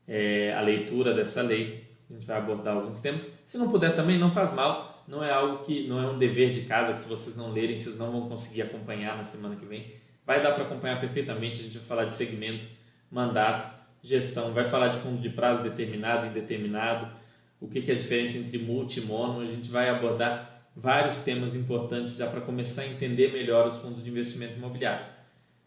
[0.07, 3.27] é, a leitura dessa lei a gente vai abordar alguns temas.
[3.45, 5.03] Se não puder também, não faz mal.
[5.07, 7.77] Não é algo que não é um dever de casa que se vocês não lerem,
[7.77, 9.93] vocês não vão conseguir acompanhar na semana que vem.
[10.25, 11.59] Vai dar para acompanhar perfeitamente.
[11.59, 12.67] A gente vai falar de segmento,
[13.11, 13.69] mandato,
[14.01, 17.23] gestão, vai falar de fundo de prazo determinado, indeterminado,
[17.59, 19.41] o que, é a diferença entre multi e mono.
[19.41, 24.03] A gente vai abordar vários temas importantes já para começar a entender melhor os fundos
[24.03, 25.05] de investimento imobiliário.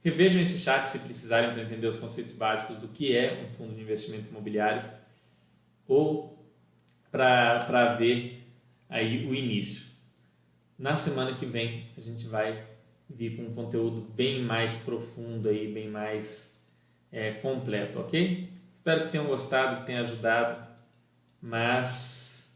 [0.04, 3.74] Revejam esse chat se precisarem para entender os conceitos básicos do que é um fundo
[3.74, 4.88] de investimento imobiliário
[5.86, 6.38] ou
[7.10, 8.46] para ver
[8.88, 9.86] aí o início.
[10.78, 12.64] Na semana que vem a gente vai
[13.08, 16.62] vir com um conteúdo bem mais profundo aí, bem mais
[17.10, 18.48] é, completo, ok?
[18.72, 20.67] Espero que tenham gostado, que tenha ajudado,
[21.40, 22.52] mas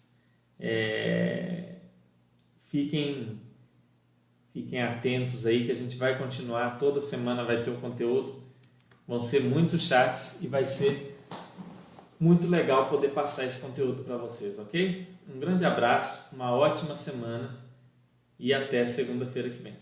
[0.58, 1.76] é,
[2.62, 3.40] fiquem
[4.52, 8.42] fiquem atentos aí que a gente vai continuar toda semana vai ter um conteúdo,
[9.08, 11.18] vão ser muitos chats e vai ser
[12.20, 15.08] muito legal poder passar esse conteúdo para vocês, ok?
[15.28, 17.58] Um grande abraço, uma ótima semana
[18.38, 19.81] e até segunda-feira que vem.